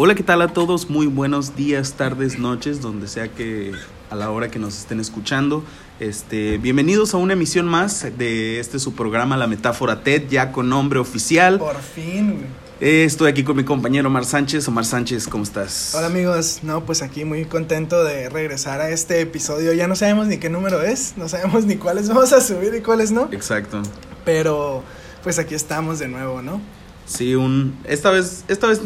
Hola, 0.00 0.14
¿qué 0.14 0.22
tal 0.22 0.40
a 0.42 0.46
todos? 0.46 0.88
Muy 0.88 1.08
buenos 1.08 1.56
días, 1.56 1.94
tardes, 1.94 2.38
noches, 2.38 2.80
donde 2.80 3.08
sea 3.08 3.26
que 3.26 3.72
a 4.10 4.14
la 4.14 4.30
hora 4.30 4.48
que 4.48 4.60
nos 4.60 4.78
estén 4.78 5.00
escuchando. 5.00 5.64
Este, 5.98 6.58
bienvenidos 6.58 7.14
a 7.14 7.16
una 7.16 7.32
emisión 7.32 7.66
más 7.66 8.06
de 8.16 8.60
este 8.60 8.78
su 8.78 8.94
programa 8.94 9.36
La 9.36 9.48
Metáfora 9.48 10.04
TED, 10.04 10.28
ya 10.28 10.52
con 10.52 10.68
nombre 10.68 11.00
oficial. 11.00 11.58
Por 11.58 11.74
fin. 11.80 12.46
Eh, 12.80 13.02
estoy 13.02 13.28
aquí 13.28 13.42
con 13.42 13.56
mi 13.56 13.64
compañero 13.64 14.06
Omar 14.06 14.24
Sánchez. 14.24 14.68
Omar 14.68 14.84
Sánchez, 14.84 15.26
¿cómo 15.26 15.42
estás? 15.42 15.96
Hola 15.96 16.06
amigos, 16.06 16.60
no, 16.62 16.86
pues 16.86 17.02
aquí 17.02 17.24
muy 17.24 17.44
contento 17.44 18.04
de 18.04 18.28
regresar 18.28 18.80
a 18.80 18.90
este 18.90 19.20
episodio. 19.20 19.72
Ya 19.72 19.88
no 19.88 19.96
sabemos 19.96 20.28
ni 20.28 20.38
qué 20.38 20.48
número 20.48 20.80
es, 20.80 21.14
no 21.16 21.28
sabemos 21.28 21.64
ni 21.64 21.74
cuáles 21.74 22.08
vamos 22.08 22.32
a 22.32 22.40
subir 22.40 22.72
y 22.72 22.82
cuáles 22.82 23.10
no. 23.10 23.28
Exacto. 23.32 23.82
Pero 24.24 24.84
pues 25.24 25.40
aquí 25.40 25.56
estamos 25.56 25.98
de 25.98 26.06
nuevo, 26.06 26.40
¿no? 26.40 26.60
Sí, 27.08 27.34
un 27.34 27.74
esta 27.84 28.10
vez 28.10 28.44
esta 28.48 28.66
vez 28.66 28.80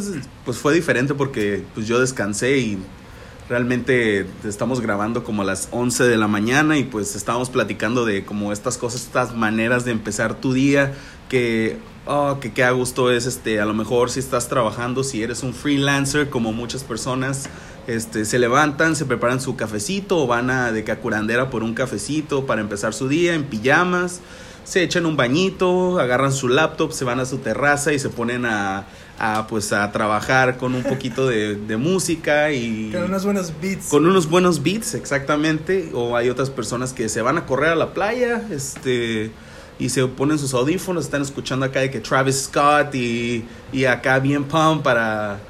pues 0.44 0.56
fue 0.56 0.72
diferente 0.72 1.12
porque 1.12 1.64
pues 1.74 1.88
yo 1.88 1.98
descansé 1.98 2.56
y 2.58 2.78
realmente 3.48 4.26
estamos 4.44 4.80
grabando 4.80 5.24
como 5.24 5.42
a 5.42 5.44
las 5.44 5.68
11 5.72 6.04
de 6.04 6.16
la 6.16 6.28
mañana 6.28 6.78
y 6.78 6.84
pues 6.84 7.16
estábamos 7.16 7.50
platicando 7.50 8.04
de 8.04 8.24
como 8.24 8.52
estas 8.52 8.78
cosas, 8.78 9.02
estas 9.02 9.34
maneras 9.34 9.84
de 9.84 9.90
empezar 9.90 10.34
tu 10.34 10.52
día 10.52 10.94
que 11.28 11.78
oh, 12.06 12.38
que 12.40 12.52
qué 12.52 12.62
a 12.62 12.70
gusto 12.70 13.10
es 13.10 13.26
este 13.26 13.60
a 13.60 13.64
lo 13.64 13.74
mejor 13.74 14.08
si 14.08 14.20
estás 14.20 14.48
trabajando, 14.48 15.02
si 15.02 15.24
eres 15.24 15.42
un 15.42 15.52
freelancer 15.52 16.30
como 16.30 16.52
muchas 16.52 16.84
personas 16.84 17.48
este, 17.88 18.24
se 18.24 18.38
levantan, 18.38 18.94
se 18.94 19.04
preparan 19.04 19.40
su 19.40 19.56
cafecito 19.56 20.18
o 20.18 20.28
van 20.28 20.48
a 20.48 20.70
de 20.70 20.84
cacurandera 20.84 21.50
por 21.50 21.64
un 21.64 21.74
cafecito 21.74 22.46
para 22.46 22.60
empezar 22.60 22.94
su 22.94 23.08
día 23.08 23.34
en 23.34 23.42
pijamas 23.42 24.20
se 24.64 24.82
echan 24.82 25.06
un 25.06 25.16
bañito, 25.16 25.98
agarran 25.98 26.32
su 26.32 26.48
laptop, 26.48 26.92
se 26.92 27.04
van 27.04 27.20
a 27.20 27.24
su 27.24 27.38
terraza 27.38 27.92
y 27.92 27.98
se 27.98 28.08
ponen 28.08 28.46
a, 28.46 28.86
a 29.18 29.46
pues 29.48 29.72
a 29.72 29.90
trabajar 29.92 30.56
con 30.56 30.74
un 30.74 30.82
poquito 30.82 31.26
de, 31.26 31.56
de, 31.56 31.76
música 31.76 32.52
y 32.52 32.90
con 32.92 33.04
unos 33.04 33.24
buenos 33.24 33.52
beats. 33.60 33.86
Con 33.86 34.06
unos 34.06 34.28
buenos 34.28 34.62
beats, 34.62 34.94
exactamente. 34.94 35.90
O 35.94 36.16
hay 36.16 36.28
otras 36.28 36.50
personas 36.50 36.92
que 36.92 37.08
se 37.08 37.22
van 37.22 37.38
a 37.38 37.46
correr 37.46 37.70
a 37.70 37.76
la 37.76 37.92
playa, 37.92 38.42
este 38.50 39.30
y 39.78 39.88
se 39.88 40.06
ponen 40.06 40.38
sus 40.38 40.54
audífonos, 40.54 41.04
están 41.04 41.22
escuchando 41.22 41.66
acá 41.66 41.80
de 41.80 41.90
que 41.90 41.98
Travis 41.98 42.42
Scott 42.42 42.94
y, 42.94 43.44
y 43.72 43.84
acá 43.84 44.20
bien 44.20 44.44
pump 44.44 44.84
para, 44.84 45.40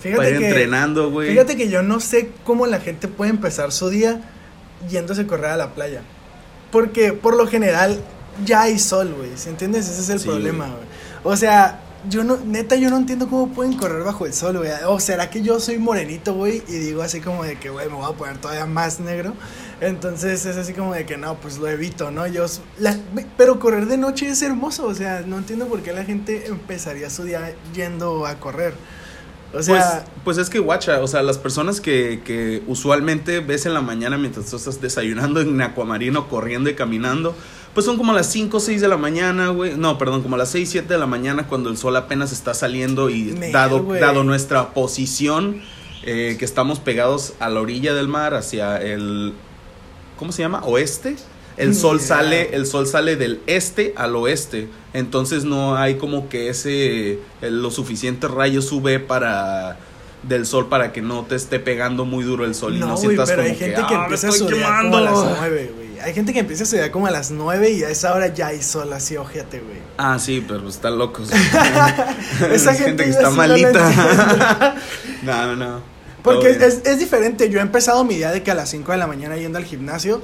fíjate 0.00 0.16
para 0.16 0.30
ir 0.30 0.38
que, 0.38 0.48
entrenando, 0.48 1.10
güey. 1.10 1.30
Fíjate 1.30 1.56
que 1.56 1.68
yo 1.68 1.82
no 1.82 2.00
sé 2.00 2.30
cómo 2.44 2.66
la 2.66 2.80
gente 2.80 3.06
puede 3.06 3.30
empezar 3.30 3.72
su 3.72 3.90
día 3.90 4.20
yéndose 4.88 5.22
a 5.22 5.26
correr 5.26 5.50
a 5.50 5.56
la 5.56 5.74
playa. 5.74 6.00
Porque 6.70 7.12
por 7.12 7.36
lo 7.36 7.46
general 7.46 8.00
ya 8.44 8.62
hay 8.62 8.78
sol, 8.78 9.14
güey. 9.16 9.30
¿Sí 9.36 9.48
entiendes? 9.48 9.88
Ese 9.88 10.00
es 10.00 10.08
el 10.10 10.20
Sí, 10.20 10.28
problema, 10.28 10.66
güey. 10.66 10.86
O 11.24 11.36
sea, 11.36 11.80
yo 12.08 12.22
no, 12.24 12.36
neta, 12.44 12.76
yo 12.76 12.90
no 12.90 12.98
entiendo 12.98 13.28
cómo 13.28 13.48
pueden 13.48 13.74
correr 13.74 14.02
bajo 14.04 14.26
el 14.26 14.32
sol, 14.32 14.58
güey. 14.58 14.70
O 14.86 15.00
será 15.00 15.30
que 15.30 15.42
yo 15.42 15.58
soy 15.60 15.78
morenito, 15.78 16.34
güey, 16.34 16.62
y 16.68 16.72
digo 16.72 17.02
así 17.02 17.20
como 17.20 17.44
de 17.44 17.56
que, 17.58 17.70
güey, 17.70 17.88
me 17.88 17.94
voy 17.94 18.12
a 18.12 18.16
poner 18.16 18.38
todavía 18.38 18.66
más 18.66 19.00
negro. 19.00 19.32
Entonces 19.80 20.46
es 20.46 20.56
así 20.56 20.72
como 20.72 20.94
de 20.94 21.04
que 21.04 21.16
no, 21.16 21.34
pues 21.36 21.58
lo 21.58 21.68
evito, 21.68 22.10
¿no? 22.10 22.26
Yo, 22.26 22.46
la, 22.78 22.96
pero 23.36 23.58
correr 23.58 23.86
de 23.86 23.98
noche 23.98 24.28
es 24.28 24.40
hermoso, 24.42 24.86
o 24.86 24.94
sea, 24.94 25.22
no 25.26 25.38
entiendo 25.38 25.66
por 25.66 25.82
qué 25.82 25.92
la 25.92 26.04
gente 26.04 26.46
empezaría 26.46 27.10
su 27.10 27.24
día 27.24 27.54
yendo 27.74 28.26
a 28.26 28.36
correr. 28.36 28.74
O 29.52 29.62
sea, 29.62 30.02
pues, 30.24 30.36
pues 30.36 30.38
es 30.38 30.50
que, 30.50 30.58
guacha, 30.58 31.00
o 31.02 31.06
sea, 31.06 31.22
las 31.22 31.38
personas 31.38 31.80
que, 31.80 32.20
que 32.24 32.62
usualmente 32.66 33.40
ves 33.40 33.64
en 33.66 33.74
la 33.74 33.80
mañana 33.80 34.18
mientras 34.18 34.46
tú 34.46 34.56
estás 34.56 34.80
desayunando 34.80 35.40
en 35.40 35.60
Aquamarino, 35.60 36.28
corriendo 36.28 36.68
y 36.68 36.74
caminando, 36.74 37.34
pues 37.76 37.84
son 37.84 37.96
como 37.98 38.12
las 38.12 38.26
5 38.32 38.56
o 38.56 38.60
6 38.60 38.80
de 38.80 38.88
la 38.88 38.96
mañana, 38.96 39.48
güey. 39.50 39.76
No, 39.76 39.98
perdón, 39.98 40.22
como 40.22 40.36
las 40.36 40.48
6, 40.50 40.68
7 40.70 40.94
de 40.94 40.98
la 40.98 41.06
mañana 41.06 41.46
cuando 41.46 41.68
el 41.70 41.76
sol 41.76 41.94
apenas 41.94 42.32
está 42.32 42.54
saliendo 42.54 43.10
y 43.10 43.30
dado, 43.52 43.80
dado 44.00 44.24
nuestra 44.24 44.70
posición, 44.72 45.60
eh, 46.02 46.36
que 46.38 46.44
estamos 46.46 46.80
pegados 46.80 47.34
a 47.38 47.50
la 47.50 47.60
orilla 47.60 47.92
del 47.92 48.08
mar, 48.08 48.32
hacia 48.34 48.78
el, 48.80 49.34
¿cómo 50.18 50.32
se 50.32 50.40
llama? 50.42 50.62
Oeste. 50.64 51.16
El 51.58 51.74
sol 51.74 51.98
Yeah. 51.98 52.06
sale, 52.08 52.54
el 52.56 52.66
sol 52.66 52.86
sale 52.86 53.16
del 53.16 53.40
este 53.46 53.92
al 53.96 54.14
oeste, 54.16 54.68
entonces 54.92 55.44
no 55.44 55.76
hay 55.76 55.96
como 55.96 56.28
que 56.28 56.48
ese 56.50 57.18
el- 57.42 57.62
lo 57.62 57.70
suficiente 57.70 58.26
rayo 58.28 58.60
sube 58.62 59.00
para 59.00 59.76
del 60.22 60.44
sol 60.46 60.68
para 60.68 60.92
que 60.92 61.00
no 61.02 61.24
te 61.24 61.34
esté 61.34 61.58
pegando 61.60 62.04
muy 62.04 62.24
duro 62.24 62.44
el 62.44 62.54
sol 62.54 62.74
y 62.74 62.78
no, 62.78 62.88
no, 62.88 62.92
güey, 62.94 63.06
sientas 63.06 63.28
pero 63.30 63.42
como 63.42 63.52
hay 63.52 63.58
gente 63.58 63.74
que, 63.76 63.94
"Ah, 63.94 63.98
me 63.98 64.02
empieza 64.04 64.26
a 64.26 64.30
estoy 64.30 64.50
las 64.50 64.58
quemando". 64.60 65.34
9, 65.38 65.72
güey. 65.74 65.85
Hay 66.06 66.14
gente 66.14 66.32
que 66.32 66.38
empieza 66.38 66.62
a 66.62 66.66
estudiar 66.66 66.92
como 66.92 67.08
a 67.08 67.10
las 67.10 67.32
9 67.32 67.68
y 67.72 67.82
a 67.82 67.90
esa 67.90 68.14
hora 68.14 68.28
ya 68.28 68.46
hay 68.46 68.62
sol 68.62 68.92
así, 68.92 69.16
ojete, 69.16 69.58
güey. 69.58 69.78
Ah, 69.98 70.20
sí, 70.20 70.44
pero 70.46 70.62
pues, 70.62 70.76
están 70.76 70.98
locos. 70.98 71.32
Esa 72.52 72.70
Es 72.70 72.78
gente 72.78 73.02
que 73.02 73.10
está 73.10 73.30
malita. 73.30 74.76
no, 75.24 75.46
no, 75.48 75.56
no. 75.56 75.80
Porque 76.22 76.50
es, 76.50 76.82
es 76.84 77.00
diferente. 77.00 77.50
Yo 77.50 77.58
he 77.58 77.62
empezado 77.62 78.04
mi 78.04 78.14
día 78.14 78.30
de 78.30 78.44
que 78.44 78.52
a 78.52 78.54
las 78.54 78.70
5 78.70 78.92
de 78.92 78.98
la 78.98 79.08
mañana 79.08 79.36
yendo 79.36 79.58
al 79.58 79.64
gimnasio. 79.64 80.22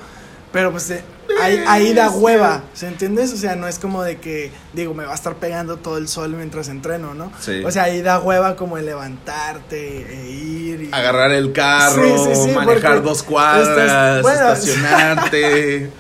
Pero 0.53 0.71
pues 0.71 0.89
eh, 0.91 1.03
ahí, 1.43 1.65
ahí 1.67 1.93
da 1.95 2.11
hueva, 2.11 2.63
¿se 2.75 2.87
entiendes? 2.89 3.33
O 3.33 3.37
sea, 3.37 3.57
no 3.57 3.67
es 3.69 3.79
como 3.79 4.03
de 4.03 4.19
que, 4.19 4.51
digo, 4.73 4.95
me 4.95 5.05
va 5.05 5.13
a 5.13 5.15
estar 5.15 5.35
pegando 5.37 5.77
todo 5.77 5.99
el 5.99 6.09
sol 6.09 6.31
mientras 6.37 6.69
entreno, 6.69 7.15
¿no? 7.15 7.33
Sí. 7.41 7.63
O 7.65 7.71
sea, 7.71 7.85
ahí 7.85 8.03
da 8.03 8.19
hueva 8.21 8.57
como 8.57 8.79
el 8.79 8.87
levantarte 8.87 10.07
e 10.23 10.31
ir 10.31 10.83
y... 10.85 10.89
agarrar 10.93 11.33
el 11.33 11.53
carro, 11.53 12.03
Sí, 12.05 12.35
sí, 12.35 12.41
sí, 12.49 12.55
manejar 12.55 13.03
dos 13.03 13.23
cuadras, 13.23 13.69
estás- 13.69 14.23
bueno, 14.23 14.53
estacionarte, 14.53 15.91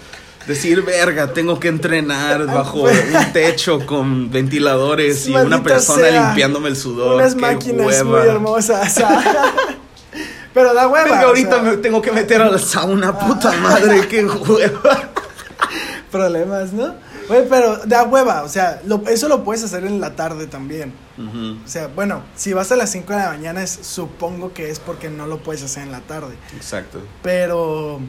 decir, 0.47 0.83
verga, 0.83 1.33
tengo 1.33 1.61
que 1.61 1.69
entrenar 1.69 2.47
bajo 2.47 2.83
un 2.83 3.33
techo 3.33 3.85
con 3.87 4.31
ventiladores 4.31 5.27
y 5.29 5.35
una 5.35 5.63
persona 5.63 6.09
sea. 6.09 6.27
limpiándome 6.27 6.69
el 6.69 6.77
sudor. 6.77 7.17
Unas 7.17 7.35
qué 7.35 7.41
máquinas 7.41 7.87
hueva. 7.87 8.21
muy 8.21 8.29
hermosas. 8.29 9.03
Pero 10.55 10.75
da 10.75 10.87
hueva. 10.87 11.05
Verga, 11.05 11.23
o 11.25 11.29
ahorita 11.29 11.51
sea, 11.51 11.63
me 11.63 11.77
tengo 11.79 12.03
que 12.03 12.13
meter 12.13 12.43
a 12.43 12.51
la 12.51 12.59
sauna, 12.59 13.19
puta 13.19 13.53
madre, 13.53 14.07
qué 14.07 14.23
hueva. 14.25 15.09
Problemas, 16.13 16.73
¿no? 16.73 16.95
Güey, 17.27 17.49
pero 17.49 17.79
da 17.87 18.05
hueva. 18.05 18.43
O 18.43 18.49
sea, 18.49 18.81
lo- 18.87 19.03
eso 19.09 19.29
lo 19.29 19.43
puedes 19.43 19.65
hacer 19.65 19.85
en 19.85 20.01
la 20.01 20.15
tarde 20.15 20.47
también. 20.47 20.93
O 21.19 21.69
sea, 21.69 21.89
bueno, 21.89 22.23
si 22.37 22.53
vas 22.53 22.71
a 22.71 22.77
las 22.77 22.91
5 22.91 23.13
de 23.13 23.19
la 23.21 23.29
mañana, 23.31 23.63
es, 23.63 23.71
supongo 23.83 24.53
que 24.53 24.71
es 24.71 24.79
porque 24.79 25.09
no 25.11 25.27
lo 25.27 25.39
puedes 25.43 25.63
hacer 25.63 25.83
en 25.85 25.93
la 25.93 26.01
tarde. 26.01 26.35
Exacto. 26.57 27.01
Pero 27.23 28.01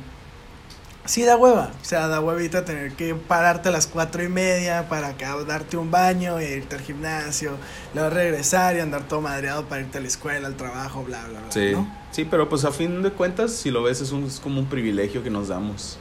sí 1.06 1.24
da 1.24 1.36
hueva. 1.38 1.72
O 1.82 1.86
sea, 1.86 2.08
da 2.08 2.22
huevita 2.22 2.64
tener 2.66 2.94
que 2.94 3.14
pararte 3.14 3.70
a 3.70 3.72
las 3.72 3.88
cuatro 3.88 4.24
y 4.24 4.30
media 4.30 4.88
para 4.90 5.10
acá 5.10 5.36
darte 5.48 5.78
un 5.78 5.92
baño 5.92 6.40
e 6.40 6.58
irte 6.58 6.76
al 6.78 6.82
gimnasio, 6.82 7.52
luego 7.94 8.10
regresar 8.10 8.76
y 8.78 8.80
andar 8.80 9.08
todo 9.08 9.22
madreado 9.22 9.66
para 9.66 9.82
irte 9.82 9.98
a 9.98 10.02
la 10.02 10.08
escuela, 10.08 10.48
al 10.48 10.56
trabajo, 10.56 11.04
bla, 11.04 11.22
bla, 11.28 11.40
bla. 11.42 11.52
Sí, 11.52 11.72
¿no? 11.74 11.88
sí, 12.12 12.26
pero 12.26 12.48
pues 12.50 12.64
a 12.66 12.72
fin 12.72 13.02
de 13.04 13.12
cuentas, 13.12 13.52
si 13.52 13.70
lo 13.70 13.84
ves, 13.84 14.00
es, 14.02 14.12
un- 14.12 14.24
es 14.26 14.40
como 14.40 14.60
un 14.62 14.68
privilegio 14.68 15.24
que 15.24 15.30
nos 15.30 15.50
damos. 15.50 15.98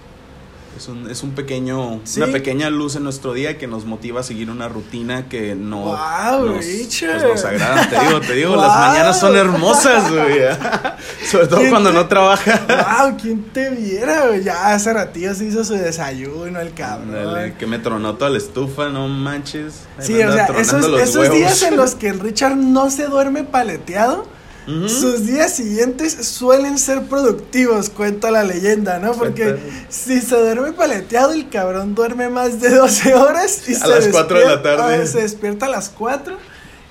Es 0.76 0.88
un, 0.88 1.08
es 1.10 1.22
un 1.22 1.32
pequeño, 1.32 2.00
Sí. 2.04 2.20
una 2.20 2.32
pequeña 2.32 2.70
luz 2.70 2.96
en 2.96 3.04
nuestro 3.04 3.34
día 3.34 3.58
que 3.58 3.66
nos 3.66 3.84
motiva 3.84 4.20
a 4.20 4.22
seguir 4.22 4.50
una 4.50 4.68
rutina 4.68 5.28
que 5.28 5.54
no 5.54 5.94
nos, 5.94 6.64
Richard. 6.64 7.20
pues, 7.20 7.32
nos 7.34 7.44
agrada. 7.44 7.88
Te 7.90 8.00
digo, 8.00 8.20
te 8.20 8.32
digo, 8.34 8.56
las 8.56 8.76
mañanas 8.78 9.20
son 9.20 9.36
hermosas, 9.36 10.10
güey. 10.10 10.40
Sobre 11.30 11.46
todo 11.46 11.58
¿Quién 11.60 11.70
cuando 11.70 11.90
te- 11.90 11.96
no 11.96 12.06
trabaja. 12.08 12.60
¡Wow! 13.02 13.16
¿Quién 13.20 13.44
te 13.52 13.70
viera? 13.70 14.26
güey? 14.28 14.42
Ya 14.42 14.72
hace 14.72 14.92
ratillo 14.92 15.34
se 15.34 15.44
hizo 15.44 15.62
su 15.64 15.74
desayuno, 15.74 16.58
el 16.60 16.72
cabrón. 16.74 17.14
Ándale, 17.16 17.54
que 17.54 17.66
me 17.66 17.78
tronó 17.78 18.14
toda 18.14 18.30
la 18.30 18.38
estufa, 18.38 18.88
no 18.88 19.06
manches. 19.08 19.82
Ahí 19.98 20.06
Sí, 20.06 20.22
o 20.22 20.32
sea, 20.32 20.46
esos, 20.58 21.00
esos 21.00 21.30
días 21.30 21.62
en 21.62 21.76
los 21.76 21.94
que 21.94 22.08
el 22.08 22.18
Richard 22.18 22.56
no 22.56 22.90
se 22.90 23.04
duerme 23.06 23.44
paleteado, 23.44 24.26
Sus 24.66 25.26
días 25.26 25.54
siguientes 25.56 26.12
suelen 26.26 26.78
ser 26.78 27.02
productivos, 27.02 27.90
cuenta 27.90 28.30
la 28.30 28.44
leyenda, 28.44 28.98
¿no? 29.00 29.12
Porque 29.12 29.56
si 29.88 30.20
se 30.20 30.36
duerme 30.36 30.72
paleteado, 30.72 31.32
el 31.32 31.48
cabrón 31.48 31.94
duerme 31.96 32.28
más 32.28 32.60
de 32.60 32.70
12 32.70 33.14
horas 33.14 33.68
y 33.68 33.74
A 33.74 33.78
se 33.78 33.88
las 33.88 34.08
cuatro 34.08 34.38
de 34.38 34.44
la 34.44 34.50
despierta- 34.56 34.76
tarde. 34.88 35.06
se 35.06 35.20
despierta 35.22 35.66
a 35.66 35.68
las 35.68 35.88
4 35.88 36.36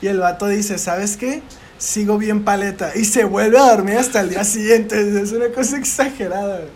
y 0.02 0.08
el 0.08 0.20
vato 0.20 0.48
dice, 0.48 0.78
¿sabes 0.78 1.16
qué? 1.16 1.42
Sigo 1.78 2.18
bien 2.18 2.44
paleta 2.44 2.92
y 2.96 3.06
se 3.06 3.24
vuelve 3.24 3.58
a 3.58 3.72
dormir 3.72 3.98
hasta 3.98 4.20
el 4.22 4.30
día 4.30 4.44
siguiente. 4.44 5.22
Es 5.22 5.32
una 5.32 5.48
cosa 5.50 5.78
exagerada. 5.78 6.58
güey. 6.58 6.70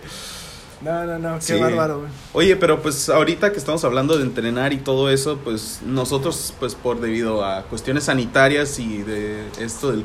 No, 0.81 1.03
no, 1.05 1.17
no, 1.19 1.35
qué 1.39 1.55
Sí. 1.55 1.59
bárbaro, 1.59 1.99
güey. 1.99 2.11
Oye, 2.33 2.55
pero 2.55 2.81
pues 2.81 3.09
ahorita 3.09 3.51
que 3.51 3.57
estamos 3.57 3.83
hablando 3.83 4.17
de 4.17 4.23
entrenar 4.23 4.71
y 4.71 4.77
todo 4.77 5.09
eso, 5.09 5.39
pues 5.43 5.79
nosotros, 5.85 6.53
pues 6.59 6.75
por 6.75 7.01
debido 7.01 7.43
a 7.43 7.63
cuestiones 7.63 8.03
sanitarias 8.05 8.77
y 8.79 9.01
de 9.03 9.43
esto 9.59 9.91
del 9.91 10.03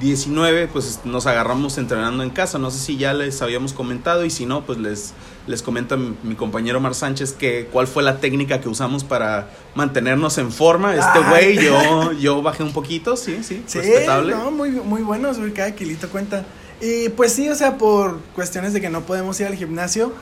COVID-19, 0.00 0.68
pues 0.68 1.00
nos 1.04 1.26
agarramos 1.26 1.78
entrenando 1.78 2.22
en 2.22 2.30
casa. 2.30 2.58
No 2.58 2.70
sé 2.70 2.78
si 2.78 2.96
ya 2.96 3.14
les 3.14 3.42
habíamos 3.42 3.72
comentado 3.72 4.24
y 4.24 4.30
si 4.30 4.46
no, 4.46 4.64
pues 4.64 4.78
les, 4.78 5.14
les 5.46 5.62
comenta 5.62 5.96
mi, 5.96 6.34
compañero 6.34 6.80
Mar 6.80 6.94
Sánchez 6.94 7.32
que 7.32 7.68
cuál 7.72 7.86
fue 7.86 8.02
la 8.02 8.18
técnica 8.18 8.60
que 8.60 8.68
usamos 8.68 9.04
para 9.04 9.50
mantenernos 9.74 10.38
en 10.38 10.52
forma. 10.52 10.94
Este 10.94 11.18
güey, 11.28 11.56
yo, 11.64 12.12
yo 12.12 12.42
bajé 12.42 12.62
un 12.62 12.72
poquito, 12.72 13.16
sí, 13.16 13.38
sí, 13.42 13.62
Sí, 13.66 13.78
respetable. 13.78 14.34
no, 14.34 14.50
muy, 14.50 14.70
muy 14.70 15.02
buenos, 15.02 15.38
güey, 15.38 15.52
cada 15.52 15.74
kilito 15.74 16.08
cuenta. 16.08 16.44
Y 16.80 17.08
pues 17.10 17.32
sí, 17.32 17.48
o 17.48 17.54
sea, 17.54 17.78
por 17.78 18.20
cuestiones 18.34 18.72
de 18.72 18.80
que 18.80 18.90
no 18.90 19.02
podemos 19.02 19.40
ir 19.40 19.46
al 19.46 19.54
gimnasio, 19.54 20.12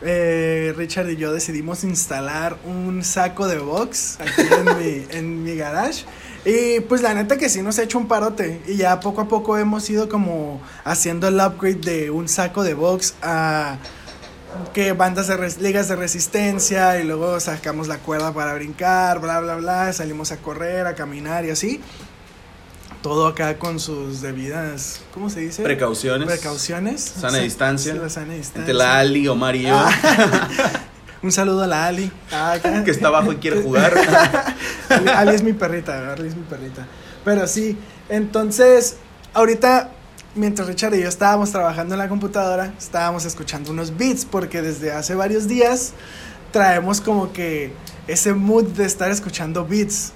eh, 0.00 0.72
Richard 0.76 1.10
y 1.10 1.16
yo 1.16 1.32
decidimos 1.32 1.82
instalar 1.82 2.56
un 2.64 3.02
saco 3.02 3.48
de 3.48 3.58
box 3.58 4.18
aquí 4.20 4.42
en 4.42 4.78
mi, 4.78 5.06
en 5.10 5.42
mi 5.42 5.56
garage. 5.56 6.04
Y 6.50 6.80
pues 6.80 7.02
la 7.02 7.12
neta 7.12 7.36
que 7.36 7.48
sí 7.50 7.60
nos 7.60 7.78
ha 7.78 7.82
hecho 7.82 7.98
un 7.98 8.08
parote. 8.08 8.62
Y 8.66 8.76
ya 8.76 9.00
poco 9.00 9.20
a 9.20 9.28
poco 9.28 9.58
hemos 9.58 9.88
ido 9.90 10.08
como 10.08 10.62
haciendo 10.84 11.28
el 11.28 11.34
upgrade 11.40 11.74
de 11.74 12.10
un 12.10 12.26
saco 12.28 12.62
de 12.64 12.72
box 12.72 13.14
a 13.22 13.76
que 14.72 14.92
bandas 14.92 15.26
de 15.28 15.36
res- 15.36 15.58
ligas 15.58 15.88
de 15.88 15.96
resistencia 15.96 16.98
y 17.00 17.04
luego 17.04 17.38
sacamos 17.38 17.86
la 17.86 17.98
cuerda 17.98 18.32
para 18.32 18.54
brincar, 18.54 19.20
bla 19.20 19.40
bla 19.40 19.56
bla, 19.56 19.92
salimos 19.92 20.32
a 20.32 20.38
correr, 20.38 20.86
a 20.86 20.94
caminar 20.94 21.44
y 21.44 21.50
así. 21.50 21.80
Todo 23.02 23.26
acá 23.26 23.58
con 23.58 23.78
sus 23.78 24.22
debidas, 24.22 25.02
¿cómo 25.12 25.28
se 25.30 25.40
dice? 25.40 25.62
Precauciones. 25.62 26.26
Precauciones. 26.26 27.02
Sana 27.02 27.38
Sí, 27.38 27.44
distancia. 27.44 27.94
la 27.94 28.08
sana 28.08 28.32
distancia. 28.34 28.60
Entre 28.60 28.74
la 28.74 28.98
Ali, 28.98 29.28
Omar 29.28 29.54
y 29.54 29.62
yo, 29.64 29.76
Ah. 29.78 29.90
Un 31.22 31.32
saludo 31.32 31.64
a 31.64 31.66
la 31.66 31.86
Ali. 31.86 32.10
Ah, 32.32 32.56
que 32.84 32.90
está 32.90 33.08
abajo 33.08 33.32
y 33.32 33.36
quiere 33.36 33.60
jugar. 33.62 33.92
Ali, 35.14 35.34
es 35.34 35.42
mi 35.42 35.52
perrita, 35.52 36.12
Ali 36.12 36.28
es 36.28 36.36
mi 36.36 36.42
perrita. 36.42 36.86
Pero 37.24 37.46
sí, 37.46 37.76
entonces, 38.08 38.96
ahorita, 39.34 39.90
mientras 40.34 40.68
Richard 40.68 40.94
y 40.94 41.02
yo 41.02 41.08
estábamos 41.08 41.50
trabajando 41.50 41.94
en 41.94 41.98
la 41.98 42.08
computadora, 42.08 42.72
estábamos 42.78 43.24
escuchando 43.24 43.70
unos 43.70 43.96
beats, 43.96 44.24
porque 44.24 44.62
desde 44.62 44.92
hace 44.92 45.14
varios 45.14 45.48
días 45.48 45.92
traemos 46.52 47.00
como 47.00 47.32
que 47.32 47.72
ese 48.06 48.32
mood 48.32 48.64
de 48.64 48.86
estar 48.86 49.10
escuchando 49.10 49.66
beats. 49.66 50.12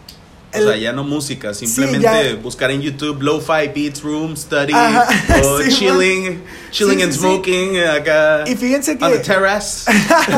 O 0.54 0.58
El- 0.58 0.64
sea, 0.64 0.76
ya 0.76 0.92
no 0.92 1.02
música, 1.02 1.54
simplemente 1.54 2.34
buscar 2.34 2.70
en 2.70 2.82
YouTube 2.82 3.22
lo-fi 3.22 3.68
beats 3.74 4.02
room 4.02 4.36
study 4.36 4.72
Ajá, 4.74 5.06
o 5.42 5.58
sí, 5.62 5.70
chilling, 5.70 6.42
chilling 6.70 6.98
Sí, 6.98 7.02
and 7.04 7.12
smoking 7.12 7.78
acá 7.80 8.44
Y 8.46 8.54
fíjense 8.56 8.92
on 8.92 8.98
the 8.98 9.12
que 9.12 9.18
terrace. 9.18 9.90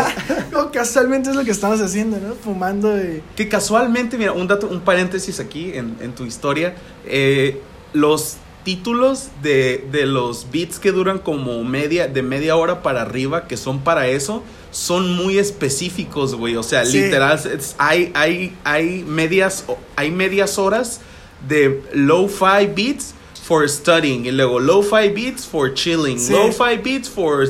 no, 0.53 0.71
casualmente 0.71 1.31
es 1.31 1.37
lo 1.37 1.45
que 1.45 1.51
estamos 1.51 1.81
haciendo, 1.81 2.19
¿no? 2.19 2.35
Fumando 2.35 2.97
y... 2.97 3.23
Que 3.35 3.49
casualmente, 3.49 4.17
mira, 4.17 4.33
un 4.33 4.47
dato, 4.47 4.69
un 4.69 4.81
paréntesis 4.83 5.41
aquí 5.41 5.73
en, 5.75 5.97
en 6.01 6.15
tu 6.15 6.25
historia. 6.25 6.75
eh, 7.07 7.61
los 7.93 8.37
títulos 8.65 9.29
de, 9.43 9.87
de 9.93 10.07
los 10.07 10.51
beats 10.51 10.79
que 10.79 10.91
duran 10.93 11.19
como 11.19 11.63
media, 11.65 12.09
de 12.09 12.23
media 12.23 12.57
hora 12.57 12.83
para 12.83 13.03
arriba, 13.03 13.47
que 13.47 13.57
son 13.57 13.81
para 13.81 14.09
eso, 14.09 14.43
son 14.71 15.13
muy 15.13 15.39
específicos, 15.39 16.35
güey. 16.35 16.57
O 16.57 16.63
sea, 16.63 16.85
Sí. 16.85 17.01
literal, 17.03 17.39
es- 17.39 17.75
hay, 17.79 18.11
hay, 18.15 18.57
hay, 18.65 19.05
medias, 19.07 19.65
hay 19.97 20.11
medias 20.11 20.59
horas 20.59 21.01
de 21.49 21.83
lo-fi 21.93 22.67
beats 22.75 23.15
for 23.47 23.69
studying. 23.69 24.25
Y 24.27 24.31
luego 24.33 24.59
lo-fi 24.61 25.11
beats 25.11 25.47
for 25.47 25.75
chilling. 25.75 26.19
Sí. 26.19 26.33
Lo-fi 26.33 26.79
beats 26.83 27.09
for 27.11 27.47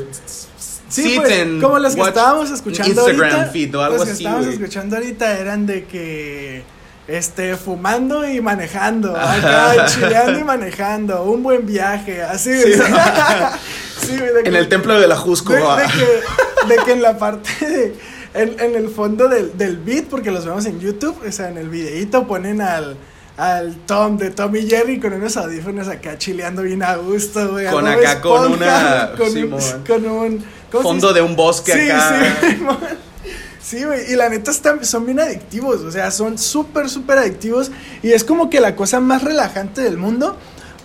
Sí, 0.88 1.14
pues, 1.16 1.60
como 1.60 1.78
los 1.80 1.94
que 1.96 2.02
estábamos 2.02 2.50
escuchando 2.50 2.90
Instagram 3.08 3.30
ahorita. 3.32 3.52
feed 3.52 3.74
o 3.76 3.82
algo 3.82 3.96
los 3.96 4.04
que 4.06 4.12
así, 4.12 4.22
estábamos 4.24 4.46
escuchando 4.48 4.96
ahorita 4.96 5.38
eran 5.38 5.66
de 5.66 5.84
que 5.86 6.62
este 7.08 7.56
fumando 7.56 8.26
y 8.28 8.40
manejando, 8.40 9.14
acá 9.16 9.86
chileando 9.86 10.38
y 10.38 10.44
manejando, 10.44 11.22
un 11.24 11.42
buen 11.42 11.66
viaje, 11.66 12.22
así. 12.22 12.50
Sí. 12.62 12.72
Sí, 14.00 14.18
güey, 14.18 14.32
de 14.34 14.38
En 14.40 14.44
que- 14.52 14.58
el 14.58 14.68
templo 14.68 14.98
de 15.00 15.06
la 15.08 15.16
Jusco. 15.16 15.52
de, 15.54 15.62
ah. 15.62 15.76
de 15.76 15.84
que, 15.86 16.74
de 16.74 16.84
que 16.84 16.92
en 16.92 17.00
la 17.02 17.16
parte 17.16 17.50
de, 17.66 17.94
en, 18.34 18.60
en 18.60 18.74
el 18.74 18.88
fondo 18.90 19.28
del, 19.28 19.56
del 19.56 19.78
beat, 19.78 20.06
porque 20.06 20.30
los 20.30 20.44
vemos 20.44 20.66
en 20.66 20.78
YouTube, 20.80 21.16
o 21.26 21.32
sea, 21.32 21.48
en 21.48 21.56
el 21.58 21.68
videíto 21.70 22.26
ponen 22.26 22.60
al 22.60 22.96
al 23.36 23.74
Tom 23.86 24.16
de 24.16 24.30
Tom 24.30 24.54
y 24.54 24.68
Jerry 24.68 25.00
con 25.00 25.12
unos 25.12 25.36
audífonos 25.36 25.88
acá 25.88 26.16
chileando 26.18 26.62
bien 26.62 26.82
a 26.84 26.94
gusto, 26.96 27.50
güey. 27.52 27.66
Con 27.66 27.86
acá 27.88 28.20
con 28.20 28.52
una- 28.52 29.10
con, 29.16 29.28
un, 29.36 29.50
con 29.86 30.06
un 30.06 30.44
¿cómo 30.70 30.82
se 30.82 30.82
Fondo 30.82 31.12
de 31.12 31.22
un 31.22 31.34
bosque 31.34 31.72
sí, 31.72 31.90
acá. 31.90 32.14
Sí. 32.40 32.58
Sí, 33.64 33.82
güey, 33.82 34.12
y 34.12 34.16
la 34.16 34.28
neta 34.28 34.50
están, 34.50 34.84
son 34.84 35.06
bien 35.06 35.20
adictivos, 35.20 35.80
o 35.80 35.90
sea, 35.90 36.10
son 36.10 36.36
súper, 36.36 36.90
súper 36.90 37.16
adictivos 37.16 37.70
y 38.02 38.12
es 38.12 38.22
como 38.22 38.50
que 38.50 38.60
la 38.60 38.76
cosa 38.76 39.00
más 39.00 39.22
relajante 39.22 39.80
del 39.80 39.96
mundo, 39.96 40.36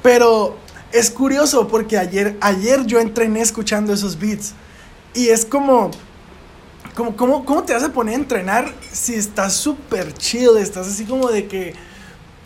pero 0.02 0.56
es 0.94 1.12
curioso 1.12 1.68
porque 1.68 1.98
ayer, 1.98 2.38
ayer 2.40 2.86
yo 2.86 3.02
entrené 3.02 3.42
escuchando 3.42 3.92
esos 3.92 4.18
beats 4.18 4.54
y 5.14 5.28
es 5.28 5.44
como, 5.44 5.92
como, 6.96 7.18
como, 7.18 7.44
¿cómo 7.44 7.64
te 7.64 7.74
vas 7.74 7.84
a 7.84 7.92
poner 7.92 8.16
a 8.16 8.18
entrenar 8.20 8.74
si 8.94 9.16
estás 9.16 9.56
súper 9.56 10.14
chill, 10.14 10.56
estás 10.58 10.88
así 10.88 11.04
como 11.04 11.30
de 11.30 11.48
que 11.48 11.74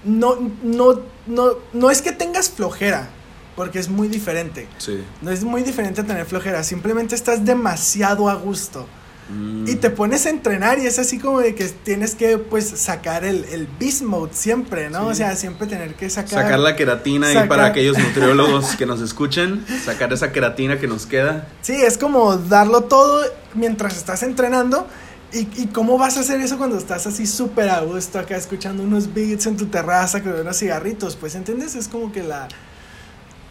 no, 0.03 0.51
no, 0.63 0.99
no, 1.27 1.51
no 1.73 1.91
es 1.91 2.01
que 2.01 2.11
tengas 2.11 2.49
flojera, 2.49 3.07
porque 3.55 3.77
es 3.77 3.87
muy 3.87 4.07
diferente. 4.07 4.67
Sí. 4.79 5.03
No 5.21 5.29
es 5.29 5.43
muy 5.43 5.61
diferente 5.61 6.01
tener 6.01 6.25
flojera, 6.25 6.63
simplemente 6.63 7.13
estás 7.13 7.45
demasiado 7.45 8.29
a 8.29 8.33
gusto. 8.33 8.87
Mm. 9.29 9.67
Y 9.67 9.75
te 9.75 9.89
pones 9.89 10.25
a 10.25 10.29
entrenar 10.29 10.79
y 10.79 10.85
es 10.85 10.99
así 10.99 11.17
como 11.19 11.39
de 11.39 11.55
que 11.55 11.65
tienes 11.69 12.15
que 12.15 12.37
pues 12.37 12.67
sacar 12.69 13.23
el, 13.23 13.45
el 13.45 13.67
beast 13.79 14.01
mode 14.01 14.33
siempre, 14.33 14.89
¿no? 14.89 15.05
Sí. 15.05 15.11
O 15.11 15.15
sea, 15.15 15.35
siempre 15.35 15.67
tener 15.67 15.95
que 15.95 16.09
sacar... 16.09 16.43
Sacar 16.43 16.59
la 16.59 16.75
queratina 16.75 17.27
Sacar- 17.27 17.47
para 17.47 17.65
aquellos 17.67 17.97
nutriólogos 17.99 18.75
que 18.75 18.85
nos 18.85 19.01
escuchen. 19.01 19.65
Sacar 19.85 20.11
esa 20.13 20.31
queratina 20.31 20.77
que 20.79 20.87
nos 20.87 21.05
queda. 21.05 21.47
Sí, 21.61 21.73
es 21.73 21.97
como 21.97 22.35
darlo 22.37 22.81
todo 22.83 23.23
mientras 23.53 23.95
estás 23.97 24.23
entrenando. 24.23 24.87
¿Y, 25.31 25.47
y 25.63 25.67
cómo 25.73 25.97
vas 25.97 26.17
a 26.17 26.19
hacer 26.19 26.39
eso 26.41 26.59
cuando 26.59 26.77
estás 26.77 27.07
así 27.07 27.25
súper 27.25 27.67
a 27.69 27.79
gusto 27.81 28.19
acá 28.19 28.35
escuchando 28.37 28.83
unos 28.83 29.11
beats 29.15 29.47
en 29.47 29.57
tu 29.57 29.65
terraza 29.65 30.21
con 30.21 30.33
unos 30.33 30.59
cigarritos? 30.59 31.15
Pues, 31.15 31.33
¿entiendes? 31.33 31.73
Es 31.73 31.87
como 31.87 32.11
que 32.11 32.21
la, 32.21 32.47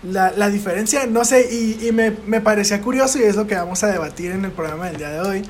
la, 0.03 0.33
la 0.37 0.49
diferencia, 0.51 1.07
no 1.07 1.25
sé, 1.25 1.49
y, 1.53 1.87
y 1.87 1.93
me, 1.93 2.13
me 2.27 2.41
parecía 2.41 2.81
curioso 2.81 3.19
y 3.19 3.23
es 3.23 3.37
lo 3.37 3.47
que 3.47 3.55
vamos 3.55 3.83
a 3.85 3.87
debatir 3.89 4.33
en 4.33 4.45
el 4.45 4.51
programa 4.51 4.87
del 4.87 4.97
día 4.97 5.11
de 5.11 5.21
hoy. 5.21 5.43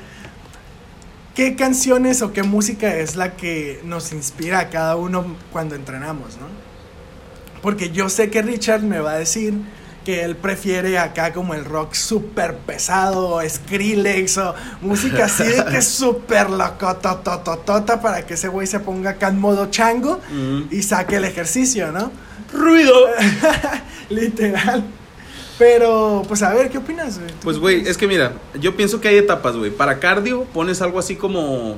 ¿Qué 1.35 1.55
canciones 1.55 2.21
o 2.21 2.31
qué 2.31 2.43
música 2.43 2.95
es 2.95 3.15
la 3.15 3.35
que 3.35 3.81
nos 3.83 4.11
inspira 4.13 4.59
a 4.59 4.69
cada 4.69 4.95
uno 4.95 5.35
cuando 5.51 5.73
entrenamos, 5.73 6.37
no? 6.37 6.45
Porque 7.63 7.89
yo 7.89 8.09
sé 8.09 8.29
que 8.29 8.41
Richard 8.43 8.83
me 8.83 8.99
va 8.99 9.13
a 9.13 9.17
decir 9.17 9.53
que 10.05 10.21
él 10.23 10.35
prefiere 10.35 10.99
acá 10.99 11.31
como 11.33 11.53
el 11.53 11.63
rock 11.65 11.93
súper 11.93 12.57
pesado, 12.57 13.29
o 13.29 13.49
Skrillex 13.49 14.37
o 14.37 14.53
música 14.81 15.25
así 15.25 15.45
de 15.45 15.63
que 15.65 15.81
súper 15.81 16.49
locotototota 16.51 18.01
para 18.01 18.25
que 18.25 18.33
ese 18.35 18.49
güey 18.49 18.67
se 18.67 18.79
ponga 18.81 19.11
acá 19.11 19.29
en 19.29 19.39
modo 19.39 19.71
chango 19.71 20.19
Mm. 20.29 20.63
y 20.71 20.83
saque 20.83 21.15
el 21.15 21.25
ejercicio, 21.25 21.91
¿no? 21.91 22.11
¡Ruido! 22.51 22.93
Literal. 24.09 24.83
Pero, 25.59 26.23
pues 26.27 26.41
a 26.41 26.53
ver, 26.53 26.69
¿qué 26.69 26.79
opinas, 26.79 27.19
güey? 27.19 27.29
¿Tú 27.29 27.35
Pues, 27.43 27.57
güey, 27.59 27.87
es 27.87 27.97
que 27.97 28.07
mira, 28.07 28.33
yo 28.59 28.75
pienso 28.75 28.99
que 28.99 29.07
hay 29.07 29.17
etapas, 29.17 29.55
güey. 29.55 29.71
Para 29.71 29.99
cardio 29.99 30.45
pones 30.45 30.81
algo 30.81 30.97
así 30.99 31.15
como 31.15 31.77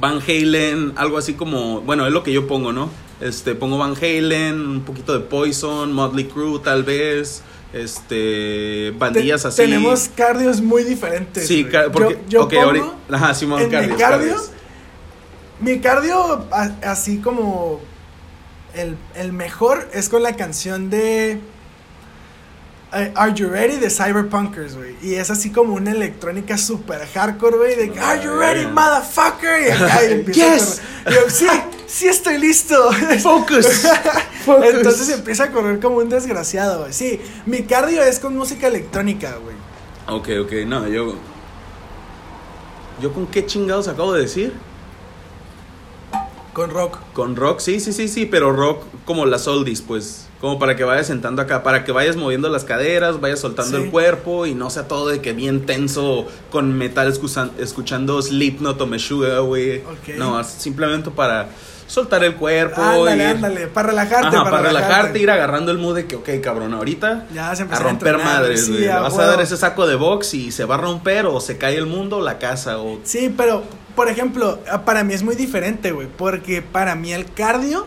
Van 0.00 0.20
Halen, 0.26 0.92
algo 0.96 1.16
así 1.18 1.34
como, 1.34 1.80
bueno, 1.82 2.06
es 2.06 2.12
lo 2.12 2.22
que 2.22 2.32
yo 2.32 2.46
pongo, 2.48 2.72
¿no? 2.72 2.90
Este, 3.20 3.54
pongo 3.54 3.78
Van 3.78 3.94
Halen, 3.96 4.60
un 4.60 4.80
poquito 4.82 5.12
de 5.12 5.20
Poison, 5.20 5.92
Motley 5.92 6.24
Crue 6.24 6.58
tal 6.58 6.82
vez, 6.82 7.42
este, 7.72 8.92
bandillas 8.98 9.42
Te- 9.42 9.48
así. 9.48 9.62
Tenemos 9.62 10.10
cardios 10.16 10.60
muy 10.60 10.82
diferentes. 10.82 11.46
Sí, 11.46 11.64
porque, 11.92 12.18
yo, 12.28 12.40
yo 12.40 12.42
ok, 12.44 12.54
pongo 12.54 12.94
ajá, 13.10 13.32
Simón, 13.34 13.60
cardios, 13.70 13.96
cardio, 13.96 14.28
cardios. 14.28 14.50
mi 15.60 15.78
cardio 15.78 16.46
así 16.82 17.18
como 17.18 17.80
el, 18.74 18.96
el 19.16 19.32
mejor 19.32 19.88
es 19.92 20.08
con 20.08 20.22
la 20.22 20.34
canción 20.36 20.90
de 20.90 21.38
eh, 22.94 23.12
Are 23.14 23.32
You 23.34 23.48
Ready 23.48 23.76
de 23.76 23.90
Cyberpunkers, 23.90 24.76
güey. 24.76 24.96
Y 25.02 25.14
es 25.14 25.30
así 25.30 25.50
como 25.50 25.74
una 25.74 25.92
electrónica 25.92 26.58
super 26.58 27.06
hardcore, 27.06 27.56
güey, 27.56 27.76
de 27.76 27.98
Are 28.00 28.22
you 28.22 28.32
ready, 28.36 28.66
motherfucker? 28.66 29.66
Y 29.66 29.70
acá 29.70 30.04
y 30.10 30.24
Yes. 30.32 30.80
a 30.80 31.04
correr. 31.04 31.18
Y 31.18 31.24
yo, 31.24 31.30
sí, 31.30 31.46
sí 31.86 32.08
estoy 32.08 32.38
listo. 32.38 32.92
Focus. 33.22 33.66
Focus. 34.44 34.64
Entonces 34.74 35.08
empieza 35.10 35.44
a 35.44 35.50
correr 35.52 35.80
como 35.80 35.96
un 35.98 36.08
desgraciado, 36.08 36.80
güey. 36.80 36.92
Sí, 36.92 37.20
mi 37.46 37.62
cardio 37.62 38.02
es 38.02 38.18
con 38.18 38.36
música 38.36 38.66
electrónica, 38.68 39.36
güey. 39.36 39.56
Ok, 40.08 40.28
ok, 40.44 40.52
no, 40.66 40.86
yo. 40.88 41.14
¿Yo 43.00 43.12
con 43.12 43.26
qué 43.26 43.46
chingados 43.46 43.88
acabo 43.88 44.12
de 44.12 44.22
decir? 44.22 44.52
Con 46.52 46.70
rock. 46.70 46.98
Con 47.14 47.34
rock, 47.36 47.60
sí, 47.60 47.80
sí, 47.80 47.92
sí, 47.92 48.08
sí, 48.08 48.26
pero 48.26 48.52
rock 48.52 48.82
como 49.06 49.24
las 49.26 49.46
oldies, 49.48 49.80
pues. 49.80 50.28
Como 50.40 50.58
para 50.58 50.74
que 50.76 50.82
vayas 50.84 51.06
sentando 51.06 51.40
acá, 51.40 51.62
para 51.62 51.84
que 51.84 51.92
vayas 51.92 52.16
moviendo 52.16 52.48
las 52.48 52.64
caderas, 52.64 53.20
vayas 53.20 53.38
soltando 53.40 53.78
Sí. 53.78 53.84
el 53.84 53.90
cuerpo 53.90 54.44
y 54.44 54.54
no 54.54 54.70
sea 54.70 54.88
todo 54.88 55.08
de 55.08 55.20
que 55.20 55.32
bien 55.32 55.64
tenso 55.66 56.26
con 56.50 56.76
metal 56.76 57.06
escuchan- 57.10 57.52
escuchando 57.58 58.20
Slipknot 58.20 58.80
o 58.80 58.86
Meshuggah, 58.86 59.38
güey. 59.38 59.78
Ok. 59.78 60.16
No, 60.18 60.42
simplemente 60.42 61.10
para 61.12 61.48
soltar 61.86 62.24
el 62.24 62.34
cuerpo. 62.34 62.82
Ándale, 62.82 63.22
y- 63.22 63.26
ándale, 63.28 63.66
para 63.68 63.88
relajarte, 63.90 64.26
Ajá, 64.28 64.38
para, 64.44 64.50
para 64.50 64.62
relajarte, 64.68 65.18
ir 65.20 65.30
agarrando 65.30 65.70
el 65.70 65.78
mood 65.78 65.94
de 65.94 66.06
que, 66.06 66.16
ok, 66.16 66.28
cabrón, 66.42 66.74
ahorita 66.74 67.26
Ya 67.32 67.54
se 67.54 67.62
a 67.62 67.66
romper 67.66 68.14
entrenar, 68.14 68.24
madres, 68.24 68.64
sí, 68.64 68.72
güey. 68.72 68.82
Le 68.84 68.92
a 68.92 69.00
vas 69.00 69.16
a 69.18 69.26
dar 69.26 69.40
ese 69.40 69.56
saco 69.56 69.86
de 69.86 69.94
box 69.94 70.34
y 70.34 70.50
se 70.52 70.64
va 70.64 70.74
a 70.74 70.78
romper 70.78 71.26
o 71.26 71.40
se 71.40 71.56
cae 71.56 71.76
el 71.76 71.86
mundo 71.86 72.16
o 72.18 72.20
la 72.20 72.38
casa 72.38 72.78
o... 72.78 72.98
Sí, 73.04 73.32
pero, 73.36 73.62
por 73.94 74.08
ejemplo, 74.08 74.58
ah, 74.70 74.84
para 74.84 75.04
mí 75.04 75.14
es 75.14 75.22
muy 75.22 75.34
diferente, 75.36 75.92
güey. 75.92 76.08
Porque 76.16 76.62
para 76.62 76.94
mí 76.94 77.12
el 77.12 77.24
cardio 77.32 77.86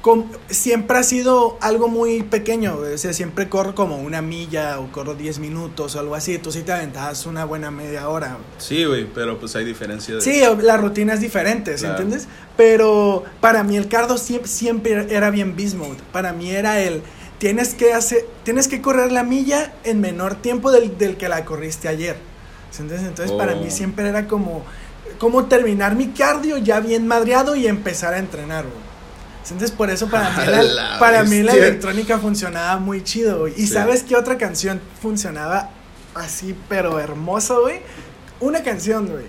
com- 0.00 0.30
siempre 0.50 0.98
ha 0.98 1.02
sido 1.02 1.56
algo 1.60 1.88
muy 1.88 2.22
pequeño, 2.22 2.76
güey. 2.78 2.94
O 2.94 2.98
sea, 2.98 3.12
siempre 3.12 3.48
corro 3.48 3.74
como 3.74 3.96
una 3.98 4.20
milla 4.22 4.78
o 4.80 4.92
corro 4.92 5.14
10 5.14 5.38
minutos 5.38 5.96
o 5.96 6.00
algo 6.00 6.14
así. 6.14 6.38
Tú 6.38 6.52
sí 6.52 6.62
te 6.62 6.72
aventabas 6.72 7.24
una 7.26 7.44
buena 7.44 7.70
media 7.70 8.08
hora. 8.08 8.28
güey. 8.34 8.44
Sí, 8.58 8.84
güey, 8.84 9.06
pero 9.14 9.38
pues 9.38 9.56
hay 9.56 9.64
diferencia 9.64 10.14
de... 10.16 10.20
Sí, 10.20 10.42
la 10.62 10.76
rutina 10.76 11.14
es 11.14 11.20
diferente, 11.20 11.76
¿sí 11.78 11.84
Claro. 11.84 12.02
entiendes? 12.02 12.28
Pero 12.56 13.24
para 13.40 13.62
mí 13.64 13.76
el 13.76 13.88
cardio 13.88 14.18
siempre, 14.18 14.48
siempre 14.48 15.06
era 15.14 15.30
bien 15.30 15.56
bismuth. 15.56 15.98
Para 16.12 16.32
mí 16.32 16.50
era 16.50 16.80
el 16.80 17.02
tienes 17.38 17.74
que 17.74 17.92
hacer 17.92 18.24
tienes 18.44 18.68
que 18.68 18.80
correr 18.80 19.10
la 19.12 19.22
milla 19.24 19.72
en 19.82 20.00
menor 20.00 20.36
tiempo 20.36 20.70
del, 20.70 20.96
del 20.96 21.16
que 21.16 21.28
la 21.28 21.44
corriste 21.44 21.88
ayer. 21.88 22.16
¿Sí 22.70 22.82
entiendes? 22.82 23.06
Entonces 23.08 23.36
para 23.36 23.54
Oh. 23.54 23.60
mí 23.60 23.70
siempre 23.70 24.08
era 24.08 24.26
como 24.28 24.64
como 25.24 25.46
terminar 25.46 25.96
mi 25.96 26.08
cardio 26.08 26.58
ya 26.58 26.80
bien 26.80 27.06
madreado 27.06 27.56
y 27.56 27.66
empezar 27.66 28.12
a 28.12 28.18
entrenar, 28.18 28.64
güey. 28.64 28.76
¿Sí 29.42 29.54
Entonces 29.54 29.74
por 29.74 29.88
eso 29.88 30.08
para 30.10 30.28
mí 30.36 30.44
la, 30.46 30.62
la 30.62 30.98
para 30.98 31.24
mí 31.24 31.38
la 31.42 31.52
bestia. 31.52 31.68
electrónica 31.68 32.18
funcionaba 32.18 32.76
muy 32.78 33.02
chido, 33.02 33.38
güey. 33.40 33.54
¿Y 33.56 33.66
Sí. 33.66 33.72
sabes 33.72 34.02
qué 34.02 34.16
otra 34.16 34.36
canción 34.36 34.82
funcionaba 35.00 35.70
así 36.14 36.54
pero 36.68 36.98
hermoso, 37.00 37.62
güey? 37.62 37.80
Una 38.40 38.62
canción, 38.62 39.06
güey. 39.08 39.24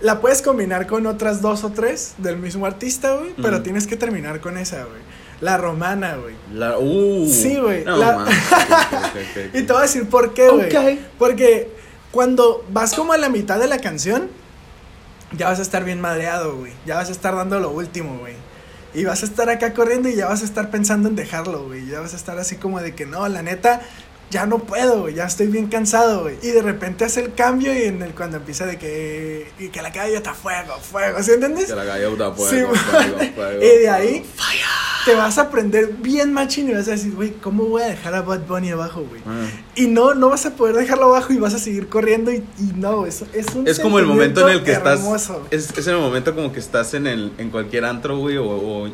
La 0.00 0.20
puedes 0.20 0.42
combinar 0.42 0.86
con 0.86 1.06
otras 1.06 1.42
dos 1.42 1.64
o 1.64 1.70
tres 1.70 2.14
del 2.18 2.36
mismo 2.36 2.64
artista, 2.64 3.14
güey, 3.16 3.34
pero 3.42 3.62
tienes 3.62 3.88
que 3.88 3.96
terminar 3.96 4.40
con 4.40 4.56
esa, 4.58 4.84
güey. 4.84 5.00
La 5.40 5.56
romana, 5.56 6.16
güey. 6.16 6.34
La... 6.54 6.78
Uh. 6.78 7.28
Sí, 7.28 7.56
güey, 7.56 7.84
No, 7.84 7.96
la-. 7.96 8.26
Y 9.54 9.62
te 9.62 9.72
voy 9.72 9.78
a 9.78 9.82
decir 9.82 10.08
por 10.08 10.34
qué, 10.34 10.48
güey. 10.50 11.00
Porque 11.18 11.68
cuando 12.12 12.64
vas 12.70 12.94
como 12.94 13.12
a 13.12 13.16
la 13.18 13.28
mitad 13.28 13.58
de 13.58 13.66
la 13.66 13.78
canción, 13.78 14.28
ya 15.32 15.48
vas 15.48 15.58
a 15.58 15.62
estar 15.62 15.84
bien 15.84 16.00
madreado, 16.00 16.56
güey. 16.56 16.72
Ya 16.86 16.96
vas 16.96 17.08
a 17.08 17.12
estar 17.12 17.34
dando 17.34 17.58
lo 17.60 17.70
último, 17.70 18.18
güey. 18.18 18.34
Y 18.94 19.04
vas 19.04 19.22
a 19.22 19.26
estar 19.26 19.50
acá 19.50 19.74
corriendo 19.74 20.08
y 20.08 20.14
ya 20.14 20.26
vas 20.26 20.42
a 20.42 20.44
estar 20.44 20.70
pensando 20.70 21.08
en 21.08 21.16
dejarlo, 21.16 21.64
güey. 21.64 21.86
Ya 21.86 22.00
vas 22.00 22.14
a 22.14 22.16
estar 22.16 22.38
así 22.38 22.56
como 22.56 22.80
de 22.80 22.94
que 22.94 23.06
no, 23.06 23.26
la 23.28 23.42
neta, 23.42 23.82
ya 24.30 24.44
no 24.46 24.58
puedo, 24.58 25.02
güey. 25.02 25.14
Ya 25.14 25.24
estoy 25.24 25.46
bien 25.46 25.68
cansado, 25.68 26.22
güey. 26.22 26.36
Y 26.42 26.48
de 26.48 26.62
repente 26.62 27.04
hace 27.04 27.20
el 27.20 27.34
cambio 27.34 27.72
y 27.72 27.84
en 27.84 28.02
el 28.02 28.12
cuando 28.14 28.38
empieza 28.38 28.66
de 28.66 28.76
que, 28.78 29.50
y 29.58 29.68
que 29.68 29.82
la 29.82 29.92
calle 29.92 30.16
está 30.16 30.34
fuego, 30.34 30.74
fuego, 30.80 31.22
¿sí 31.22 31.32
entiendes? 31.32 31.66
Que 31.66 31.74
la 31.76 31.84
galleta 31.84 32.32
fuego, 32.32 32.74
Sí, 32.74 32.80
fuego, 32.90 33.18
fuego, 33.34 33.62
Y 33.62 33.78
de 33.82 33.88
ahí 33.88 34.24
te 35.04 35.14
vas 35.14 35.38
a 35.38 35.48
prender 35.50 35.92
bien 36.00 36.32
machín 36.32 36.68
y 36.68 36.74
vas 36.74 36.88
a 36.88 36.92
decir, 36.92 37.14
güey, 37.14 37.30
¿cómo 37.34 37.66
voy 37.66 37.82
a 37.82 37.86
dejar 37.86 38.14
a 38.16 38.22
Bad 38.22 38.40
Bunny 38.48 38.70
abajo, 38.70 39.04
güey? 39.08 39.20
Ah. 39.26 39.46
Y 39.76 39.86
no, 39.86 40.14
no 40.14 40.28
vas 40.30 40.44
a 40.46 40.50
poder 40.56 40.74
dejarlo 40.74 41.04
abajo 41.04 41.32
y 41.32 41.36
vas 41.36 41.54
a 41.54 41.60
seguir 41.60 41.88
corriendo 41.88 42.32
y, 42.32 42.38
y 42.58 42.72
no, 42.74 43.06
es, 43.06 43.22
es 43.32 43.46
un 43.54 43.68
Es 43.68 43.78
como 43.78 44.00
el 44.00 44.06
momento 44.06 44.48
en 44.48 44.56
el 44.56 44.64
que 44.64 44.72
estás. 44.72 44.98
hermoso. 44.98 45.46
Es, 45.52 45.70
es 45.78 45.86
el 45.86 45.98
momento 45.98 46.34
como 46.34 46.52
que 46.52 46.58
estás 46.58 46.94
en 46.94 47.06
el 47.06 47.32
en 47.38 47.50
cualquier 47.50 47.84
antro, 47.84 48.18
güey, 48.18 48.36
o, 48.38 48.44
o, 48.46 48.88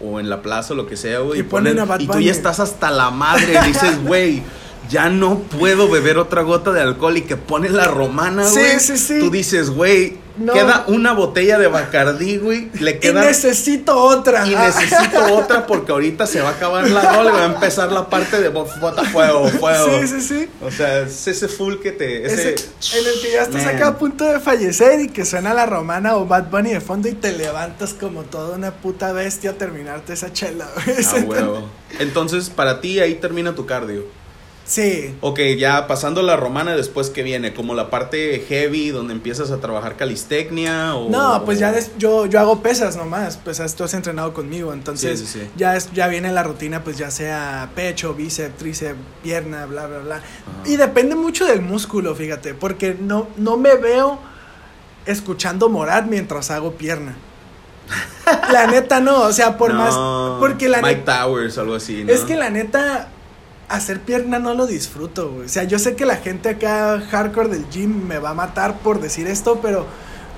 o 0.00 0.20
en 0.20 0.28
la 0.28 0.42
plaza 0.42 0.74
o 0.74 0.76
lo 0.76 0.86
que 0.86 0.98
sea, 0.98 1.20
güey. 1.20 1.40
Y 1.40 1.42
ponen 1.44 1.78
a 1.78 1.86
Bad 1.86 2.00
y 2.00 2.06
tú 2.06 2.12
Bunny. 2.12 2.26
ya 2.26 2.32
estás 2.32 2.60
hasta 2.60 2.90
la 2.90 3.10
madre. 3.10 3.54
y 3.64 3.66
dices, 3.68 4.02
güey, 4.04 4.42
ya 4.90 5.08
no 5.08 5.38
puedo 5.40 5.88
beber 5.90 6.18
otra 6.18 6.42
gota 6.42 6.72
de 6.72 6.80
alcohol. 6.80 7.16
Y 7.16 7.22
que 7.22 7.36
ponen 7.36 7.76
la 7.76 7.86
romana, 7.86 8.44
Sí, 8.48 8.54
güey. 8.60 8.80
sí, 8.80 8.96
sí. 8.98 9.18
Tú 9.20 9.30
dices, 9.30 9.70
güey, 9.70 10.18
No. 10.36 10.52
queda 10.52 10.84
una 10.88 11.12
botella 11.12 11.58
de 11.58 11.68
Bacardí, 11.68 12.38
güey. 12.38 12.68
Le 12.80 12.90
Y 12.92 12.98
queda. 12.98 13.20
necesito 13.24 13.96
otra. 13.96 14.46
Y 14.46 14.54
necesito 14.54 15.24
otra 15.36 15.66
porque 15.66 15.92
ahorita 15.92 16.26
se 16.26 16.40
va 16.40 16.48
a 16.48 16.52
acabar 16.52 16.88
la 16.90 17.00
y 17.02 17.30
va 17.30 17.42
a 17.42 17.44
empezar 17.44 17.92
la 17.92 18.08
parte 18.10 18.40
de 18.40 18.48
bo- 18.48 18.66
bota 18.80 19.04
fuego, 19.04 19.46
fuego. 19.48 20.00
Sí, 20.02 20.08
sí, 20.08 20.20
sí. 20.20 20.48
O 20.60 20.70
sea, 20.72 21.02
es 21.02 21.26
ese 21.28 21.46
full 21.48 21.76
que 21.76 21.92
te. 21.92 22.26
Ese, 22.26 22.54
Ese- 22.54 22.98
en 22.98 23.06
el 23.06 23.20
que 23.22 23.32
ya 23.32 23.42
estás 23.42 23.64
Man. 23.64 23.76
acá 23.76 23.86
a 23.88 23.98
punto 23.98 24.24
de 24.24 24.40
fallecer 24.40 25.00
y 25.00 25.08
que 25.08 25.24
suena 25.24 25.54
la 25.54 25.66
romana 25.66 26.16
o 26.16 26.26
Bad 26.26 26.50
Bunny 26.50 26.72
de 26.72 26.80
fondo 26.80 27.08
y 27.08 27.12
te 27.12 27.32
levantas 27.32 27.94
como 27.94 28.22
toda 28.24 28.56
una 28.56 28.72
puta 28.72 29.12
bestia 29.12 29.50
a 29.50 29.54
terminarte 29.54 30.14
esa 30.14 30.32
chela. 30.32 30.66
güey. 30.84 30.96
Ah, 31.06 31.14
huevo. 31.26 31.68
Entonces, 32.00 32.50
para 32.50 32.80
ti 32.80 32.98
ahí 32.98 33.14
termina 33.14 33.54
tu 33.54 33.66
cardio. 33.66 34.04
Sí. 34.66 35.14
Ok, 35.20 35.40
ya 35.58 35.86
pasando 35.86 36.22
la 36.22 36.36
romana, 36.36 36.74
después 36.74 37.10
que 37.10 37.22
viene, 37.22 37.52
como 37.52 37.74
la 37.74 37.90
parte 37.90 38.42
heavy 38.48 38.88
donde 38.88 39.12
empiezas 39.12 39.50
a 39.50 39.58
trabajar 39.60 39.96
calistecnia 39.96 40.94
o 40.96 41.10
No, 41.10 41.44
pues 41.44 41.58
ya 41.58 41.70
des- 41.70 41.90
yo, 41.98 42.24
yo 42.24 42.40
hago 42.40 42.62
pesas 42.62 42.96
nomás, 42.96 43.36
pesas, 43.36 43.74
tú 43.74 43.84
has 43.84 43.92
entrenado 43.92 44.32
conmigo, 44.32 44.72
entonces 44.72 45.20
Sí, 45.20 45.26
sí, 45.26 45.40
sí. 45.40 45.50
ya 45.56 45.76
es, 45.76 45.92
ya 45.92 46.08
viene 46.08 46.32
la 46.32 46.42
rutina, 46.42 46.82
pues 46.82 46.96
ya 46.96 47.10
sea 47.10 47.68
pecho, 47.74 48.14
bíceps, 48.14 48.56
tríceps, 48.56 48.98
pierna, 49.22 49.66
bla, 49.66 49.86
bla, 49.86 49.98
bla. 49.98 50.16
Ajá. 50.16 50.24
Y 50.64 50.76
depende 50.76 51.14
mucho 51.14 51.44
del 51.44 51.60
músculo, 51.60 52.14
fíjate, 52.14 52.54
porque 52.54 52.96
no, 52.98 53.28
no 53.36 53.58
me 53.58 53.74
veo 53.76 54.18
escuchando 55.04 55.68
Morat 55.68 56.06
mientras 56.06 56.50
hago 56.50 56.72
pierna. 56.72 57.16
La 58.50 58.66
neta 58.66 59.00
no, 59.00 59.24
o 59.24 59.32
sea, 59.34 59.58
por 59.58 59.74
No, 59.74 59.78
más, 59.80 59.94
porque 60.40 60.70
la 60.70 60.80
Mike 60.80 61.02
Towers, 61.04 61.58
algo 61.58 61.74
así, 61.74 62.02
¿no? 62.04 62.10
es 62.12 62.20
que 62.20 62.34
la 62.36 62.48
neta, 62.48 63.08
hacer 63.76 64.00
pierna 64.00 64.38
no 64.38 64.54
lo 64.54 64.66
disfruto, 64.66 65.30
güey. 65.30 65.46
O 65.46 65.48
sea, 65.48 65.64
yo 65.64 65.78
sé 65.78 65.96
que 65.96 66.06
la 66.06 66.16
gente 66.16 66.48
acá 66.50 67.00
hardcore 67.10 67.48
del 67.48 67.68
gym 67.70 68.06
me 68.06 68.18
va 68.18 68.30
a 68.30 68.34
matar 68.34 68.78
por 68.78 69.00
decir 69.00 69.26
esto, 69.26 69.60
pero 69.62 69.86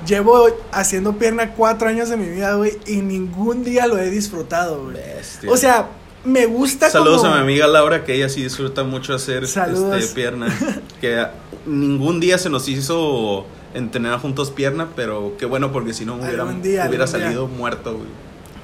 llevo 0.07 0.49
haciendo 0.73 1.15
pierna 1.15 1.53
cuatro 1.55 1.89
años 1.89 2.09
de 2.09 2.17
mi 2.17 2.29
vida, 2.29 2.55
güey, 2.55 2.79
y 2.87 2.97
ningún 2.97 3.65
día 3.65 3.87
lo 3.87 3.99
he 3.99 4.11
disfrutado, 4.11 4.85
güey. 4.85 4.97
Bestia. 4.97 5.51
O 5.51 5.57
sea, 5.57 5.89
me 6.25 6.47
gusta 6.47 6.91
Saludos 6.91 7.23
como... 7.23 7.33
a 7.33 7.37
mi 7.37 7.43
amiga 7.43 7.67
Laura, 7.67 8.05
que 8.05 8.15
ella 8.15 8.29
sí 8.29 8.43
disfruta 8.43 8.85
mucho 8.85 9.15
hacer 9.15 9.45
este, 9.45 10.15
pierna. 10.15 10.49
que 11.01 11.27
ningún 11.67 12.21
día 12.21 12.39
se 12.39 12.51
nos 12.51 12.69
hizo 12.69 13.47
entrenar 13.75 14.21
juntos 14.21 14.51
pierna, 14.51 14.89
pero 14.97 15.35
qué 15.39 15.47
bueno 15.47 15.73
porque 15.73 15.93
si 15.93 16.05
no 16.05 16.17
hubiera, 16.17 16.43
Algún 16.43 16.63
día, 16.63 16.87
hubiera 16.89 17.05
algún 17.05 17.21
día. 17.21 17.27
salido 17.29 17.47
muerto, 17.47 17.95
güey. 17.95 18.09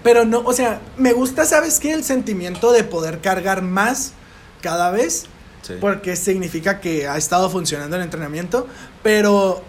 Pero 0.02 0.24
no, 0.24 0.40
o 0.40 0.52
sea, 0.52 0.80
me 0.96 1.12
gusta, 1.12 1.44
¿sabes 1.44 1.78
qué? 1.78 1.92
El 1.92 2.02
sentimiento 2.02 2.72
de 2.72 2.82
poder 2.82 3.20
cargar 3.20 3.62
más 3.62 4.14
cada 4.62 4.90
vez, 4.90 5.26
Sí. 5.60 5.74
porque 5.80 6.16
significa 6.16 6.80
que 6.80 7.06
ha 7.06 7.16
estado 7.18 7.50
funcionando 7.50 7.94
el 7.96 8.02
entrenamiento, 8.02 8.66
pero 9.02 9.62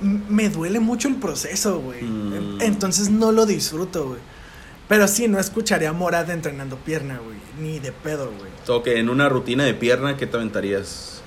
me 0.00 0.48
duele 0.48 0.80
mucho 0.80 1.08
el 1.08 1.16
proceso, 1.16 1.80
güey. 1.80 2.02
Mm. 2.02 2.60
Entonces 2.62 3.10
no 3.10 3.32
lo 3.32 3.44
disfruto, 3.46 4.06
güey. 4.08 4.20
Pero 4.88 5.08
sí, 5.08 5.28
no 5.28 5.38
escucharía 5.40 5.90
a 5.90 5.92
Morad 5.92 6.30
entrenando 6.30 6.76
pierna, 6.76 7.18
güey. 7.24 7.36
Ni 7.58 7.78
de 7.78 7.90
pedo, 7.92 8.30
güey. 8.38 8.50
Ok, 8.78 8.86
en 8.88 9.08
una 9.08 9.28
rutina 9.28 9.64
de 9.64 9.74
pierna, 9.74 10.16
¿qué 10.16 10.26
te 10.26 10.36
aventarías? 10.36 11.22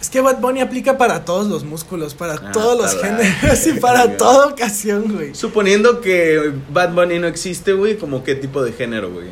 Es 0.00 0.10
que 0.10 0.20
Bad 0.20 0.40
Bunny 0.40 0.60
aplica 0.60 0.98
para 0.98 1.24
todos 1.24 1.46
los 1.46 1.64
músculos, 1.64 2.14
para 2.14 2.34
Ah, 2.34 2.50
todos 2.52 2.76
los 2.76 3.00
géneros 3.00 3.66
y 3.68 3.72
para 3.74 4.16
toda 4.16 4.48
ocasión, 4.48 5.12
güey. 5.14 5.34
Suponiendo 5.34 6.00
que 6.00 6.52
Bad 6.72 6.92
Bunny 6.92 7.18
no 7.20 7.26
existe, 7.28 7.72
güey, 7.72 7.96
como 7.96 8.24
qué 8.24 8.34
tipo 8.34 8.62
de 8.64 8.72
género, 8.72 9.10
güey. 9.12 9.28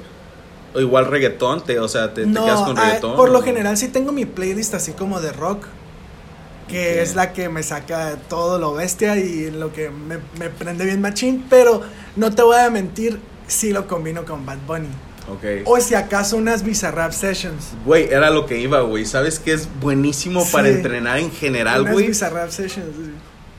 O 0.74 0.80
igual 0.80 1.06
reggaetón, 1.06 1.64
te, 1.64 1.78
o 1.80 1.88
sea, 1.88 2.14
te, 2.14 2.24
te 2.26 2.32
quedas 2.32 2.60
con 2.62 2.78
ah, 2.78 2.84
reggaetón. 2.84 3.16
por 3.16 3.30
lo 3.30 3.42
general 3.42 3.76
sí 3.76 3.88
tengo 3.88 4.12
mi 4.12 4.24
playlist 4.24 4.72
así 4.74 4.92
como 4.92 5.20
de 5.20 5.32
rock, 5.32 5.66
que 6.68 7.02
es 7.02 7.16
la 7.16 7.32
que 7.32 7.48
me 7.48 7.62
saca 7.64 8.16
todo 8.28 8.58
lo 8.58 8.74
bestia 8.74 9.16
y 9.16 9.50
lo 9.50 9.72
que 9.72 9.90
me, 9.90 10.18
me 10.38 10.48
prende 10.50 10.84
bien 10.84 11.00
machín, 11.00 11.44
pero 11.50 11.82
no 12.14 12.32
te 12.32 12.42
voy 12.42 12.58
a 12.58 12.70
mentir 12.70 13.18
si 13.48 13.72
lo 13.72 13.88
combino 13.88 14.24
con 14.24 14.46
Bad 14.46 14.58
Bunny. 14.66 14.88
Ok. 15.28 15.64
O 15.66 15.80
si 15.80 15.94
acaso 15.94 16.36
unas 16.36 16.62
Bizarrap 16.62 17.12
Sessions. 17.12 17.68
Güey, 17.84 18.08
era 18.12 18.30
lo 18.30 18.46
que 18.46 18.58
iba, 18.58 18.80
güey. 18.80 19.04
¿Sabes 19.04 19.38
qué 19.38 19.52
es 19.52 19.68
buenísimo 19.80 20.44
para 20.50 20.68
Sí. 20.68 20.74
entrenar 20.74 21.18
en 21.18 21.30
general, 21.32 21.82
unas 21.82 21.92
güey? 21.92 22.06
Bizarrap 22.08 22.50
Sessions. 22.50 22.96
sí. 22.96 23.10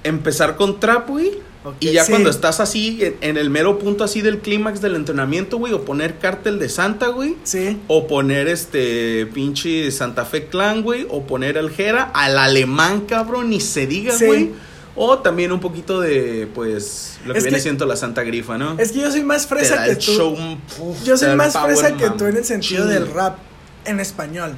Empezar 0.03 0.55
con 0.55 0.79
trap, 0.79 1.07
güey. 1.09 1.39
Ok, 1.63 1.75
Y 1.79 1.91
ya 1.91 2.03
sí. 2.05 2.11
cuando 2.11 2.29
estás 2.31 2.59
así, 2.59 2.99
en, 3.21 3.37
el 3.37 3.49
mero 3.51 3.77
punto 3.77 4.03
así 4.03 4.21
del 4.21 4.39
clímax 4.39 4.81
del 4.81 4.95
entrenamiento, 4.95 5.57
güey, 5.57 5.73
o 5.73 5.85
poner 5.85 6.17
cártel 6.17 6.57
de 6.57 6.69
Santa, 6.69 7.07
güey. 7.09 7.35
Sí. 7.43 7.77
O 7.87 8.07
poner 8.07 8.47
este 8.47 9.27
pinche 9.27 9.91
Santa 9.91 10.25
Fe 10.25 10.47
Clan, 10.47 10.81
güey. 10.81 11.05
O 11.09 11.27
poner 11.27 11.57
el 11.57 11.69
Jera 11.69 12.03
al 12.13 12.37
alemán, 12.39 13.01
cabrón, 13.01 13.51
ni 13.51 13.59
se 13.61 13.85
diga, 13.85 14.13
Sí. 14.17 14.25
güey. 14.25 14.49
O 14.95 15.19
también 15.19 15.51
un 15.51 15.59
poquito 15.59 16.01
de, 16.01 16.49
pues, 16.53 17.19
lo 17.25 17.33
que 17.33 17.37
Es 17.39 17.45
viene 17.45 17.57
que- 17.59 17.61
siendo 17.63 17.85
la 17.85 17.95
Santa 17.95 18.23
Grifa, 18.23 18.57
¿no? 18.57 18.77
Es 18.79 18.91
que 18.91 18.99
yo 18.99 19.11
soy 19.11 19.23
más 19.23 19.45
fresa 19.47 19.85
que 19.85 19.95
tú. 19.95 20.11
show, 20.11 20.35
uf, 20.79 21.03
Yo 21.03 21.15
soy 21.15 21.35
más 21.35 21.57
fresa 21.57 21.95
que 21.95 22.09
tú 22.09 22.25
en 22.25 22.37
el 22.37 22.43
sentido 22.45 22.87
del 22.87 23.07
rap 23.13 23.37
en 23.85 23.99
español. 23.99 24.55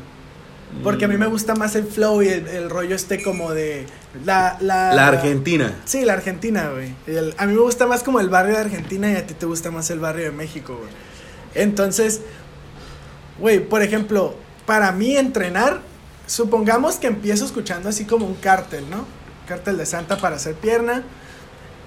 Porque 0.82 1.06
a 1.06 1.08
mí 1.08 1.18
me 1.18 1.27
gusta 1.27 1.56
más 1.56 1.75
el 1.75 1.86
flow 1.86 2.22
y 2.22 2.30
el, 2.30 2.48
el 2.48 2.70
rollo 2.70 2.96
este 2.96 3.22
como 3.22 3.51
de 3.51 3.86
la... 4.25 4.58
La, 4.60 4.94
La 4.94 5.08
Argentina. 5.08 5.74
Sí, 5.86 6.03
la 6.03 6.13
Argentina, 6.13 6.70
güey. 6.74 6.94
El- 7.08 7.34
A 7.38 7.46
mí 7.46 7.53
me 7.53 7.62
gusta 7.62 7.86
más 7.88 8.03
como 8.03 8.20
el 8.20 8.30
barrio 8.30 8.56
de 8.56 8.62
Argentina 8.62 9.12
y 9.12 9.15
a 9.15 9.25
ti 9.27 9.34
te 9.34 9.46
gusta 9.46 9.72
más 9.72 9.89
el 9.92 10.00
barrio 10.00 10.25
de 10.25 10.32
México, 10.32 10.75
güey. 10.77 10.89
Entonces, 11.56 12.22
güey, 13.39 13.60
por 13.60 13.82
ejemplo, 13.82 14.36
para 14.65 14.92
mí 14.92 15.15
entrenar, 15.15 15.82
supongamos 16.25 16.96
que 16.96 17.08
empiezo 17.08 17.46
escuchando 17.46 17.89
así 17.89 18.06
como 18.06 18.25
un 18.25 18.36
cártel, 18.36 18.89
¿no? 18.89 19.06
Cártel 19.48 19.77
de 19.77 19.86
Santa 19.86 20.18
para 20.18 20.36
hacer 20.38 20.56
pierna. 20.56 21.03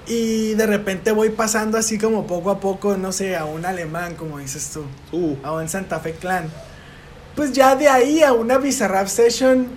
Y 0.06 0.54
de 0.54 0.66
repente 0.66 1.10
voy 1.10 1.30
pasando 1.30 1.76
así 1.78 1.98
como 1.98 2.26
poco 2.28 2.50
a 2.50 2.60
poco, 2.60 2.96
no 2.96 3.10
sé, 3.12 3.36
a 3.36 3.44
un 3.44 3.64
alemán, 3.66 4.14
como 4.14 4.38
dices 4.38 4.70
tú 4.72 4.84
Uh, 5.10 5.34
a 5.42 5.52
un 5.52 5.68
Santa 5.68 5.98
Fe 6.00 6.12
Clan. 6.12 6.48
Pues 7.36 7.52
ya 7.52 7.76
de 7.76 7.88
ahí 7.88 8.22
a 8.22 8.32
una 8.32 8.58
Bizarrap 8.58 9.06
Session, 9.06 9.68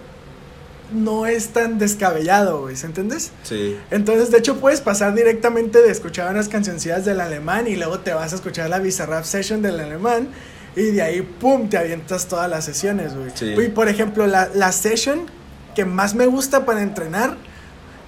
no 0.92 1.28
es 1.28 1.50
tan 1.50 1.78
descabellado, 1.78 2.62
güey, 2.62 2.76
¿se 2.76 2.88
entiendes? 2.88 3.32
Sí. 3.44 3.78
Entonces, 3.92 4.32
de 4.32 4.40
hecho, 4.40 4.60
puedes 4.60 4.82
pasar 4.82 5.14
directamente 5.14 5.82
de 5.82 5.92
escuchar 5.92 6.32
unas 6.32 6.50
cancioncillas 6.50 7.06
del 7.06 7.20
alemán 7.20 7.68
y 7.68 7.76
luego 7.76 8.00
te 8.00 8.14
vas 8.14 8.32
a 8.34 8.36
escuchar 8.38 8.70
la 8.70 8.80
Bizarrap 8.80 9.24
Session 9.24 9.62
del 9.62 9.80
alemán 9.80 10.30
y 10.76 10.92
de 10.92 11.02
ahí, 11.02 11.22
pum, 11.22 11.70
te 11.70 11.78
avientas 11.78 12.28
todas 12.28 12.50
las 12.50 12.66
sesiones, 12.66 13.16
güey. 13.16 13.32
Sí. 13.34 13.54
Y 13.58 13.70
por 13.70 13.90
ejemplo, 13.90 14.26
la, 14.26 14.50
la 14.54 14.72
session 14.72 15.26
que 15.76 15.86
más 15.86 16.16
me 16.16 16.26
gusta 16.26 16.66
para 16.66 16.82
entrenar 16.82 17.38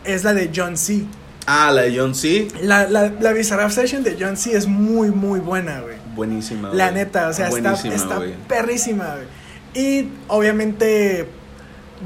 es 0.06 0.24
la 0.24 0.34
de 0.34 0.52
John 0.56 0.78
C. 0.78 1.04
Ah, 1.46 1.72
la 1.72 1.84
de 1.84 1.98
John 1.98 2.16
C. 2.16 2.48
La, 2.62 2.88
la, 2.88 3.12
la 3.20 3.34
Bizarrap 3.34 3.72
Session 3.72 4.04
de 4.04 4.16
John 4.20 4.38
C 4.38 4.56
es 4.56 4.68
muy, 4.68 5.12
muy 5.12 5.40
buena, 5.40 5.82
güey. 5.82 5.98
Buenísima. 6.16 6.74
La 6.74 6.92
neta, 6.92 7.30
o 7.30 7.34
sea, 7.34 7.48
está, 7.48 7.62
Buenísima, 7.72 7.96
está 7.96 8.20
perrísima, 8.48 9.16
güey. 9.16 9.41
Y 9.74 10.10
obviamente, 10.28 11.28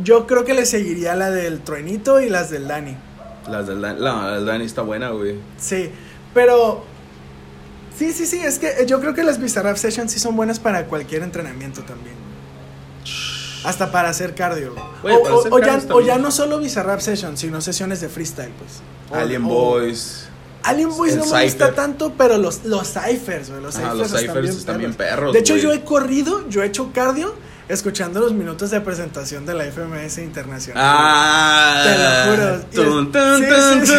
yo 0.03 0.27
creo 0.27 0.45
que 0.45 0.53
le 0.53 0.65
seguiría 0.65 1.15
la 1.15 1.31
del 1.31 1.61
Truenito 1.61 2.21
y 2.21 2.29
las 2.29 2.49
del 2.51 2.67
Dani. 2.67 2.95
Las 3.49 3.67
del 3.67 3.81
Dan- 3.81 4.03
la, 4.03 4.13
la 4.23 4.35
del 4.37 4.45
Dani 4.45 4.65
está 4.65 4.81
buena, 4.81 5.09
güey. 5.09 5.35
Sí, 5.59 5.89
pero. 6.33 6.83
Sí, 7.97 8.11
sí, 8.11 8.25
sí, 8.25 8.39
es 8.43 8.59
que 8.59 8.85
yo 8.85 8.99
creo 8.99 9.13
que 9.13 9.23
las 9.23 9.39
Bizarrap 9.39 9.77
Sessions 9.77 10.11
sí 10.11 10.19
son 10.19 10.35
buenas 10.35 10.59
para 10.59 10.85
cualquier 10.87 11.23
entrenamiento 11.23 11.81
también. 11.83 12.15
Hasta 13.63 13.91
para 13.91 14.09
hacer 14.09 14.35
cardio. 14.35 14.75
Güey, 15.01 15.15
o, 15.15 15.23
para 15.23 15.35
o- 15.35 15.39
hacer 15.39 15.53
o 15.93 16.01
ya, 16.01 16.15
o 16.15 16.19
no 16.19 16.29
solo 16.31 16.59
Bizarrap 16.59 16.99
Sessions, 16.99 17.39
sino 17.39 17.61
sesiones 17.61 18.01
de 18.01 18.09
freestyle, 18.09 18.51
pues. 18.59 18.81
Alien 19.19 19.43
Boys. 19.43 20.27
Alien 20.63 20.89
Boys 20.89 21.13
el 21.13 21.19
no 21.19 21.25
me 21.27 21.43
gusta 21.43 21.73
tanto, 21.73 22.13
pero 22.17 22.37
los, 22.37 22.65
los 22.65 22.87
ciphers, 22.91 23.49
güey. 23.49 23.61
Los 23.61 23.75
Ajá, 23.77 23.91
ciphers, 23.93 24.11
los 24.11 24.21
están, 24.21 24.41
bien 24.41 24.53
están 24.55 24.77
bien 24.79 24.93
perros. 24.93 25.33
De 25.33 25.39
hecho, 25.39 25.55
yo 25.55 25.71
he 25.71 25.81
corrido, 25.83 26.47
yo 26.49 26.63
he 26.63 26.65
hecho 26.67 26.91
cardio 26.93 27.33
escuchando 27.67 28.19
los 28.19 28.33
minutos 28.33 28.69
de 28.71 28.79
presentación 28.81 29.45
de 29.45 29.53
la 29.55 29.65
FMS 29.65 30.19
Internacional. 30.19 30.83
Ah, 30.85 31.83
Te 31.83 31.97
lo 31.97 32.35
juro. 32.35 32.55
Y 32.71 32.75
sí, 33.37 33.45
sí, 33.45 33.85
sí. 33.85 33.93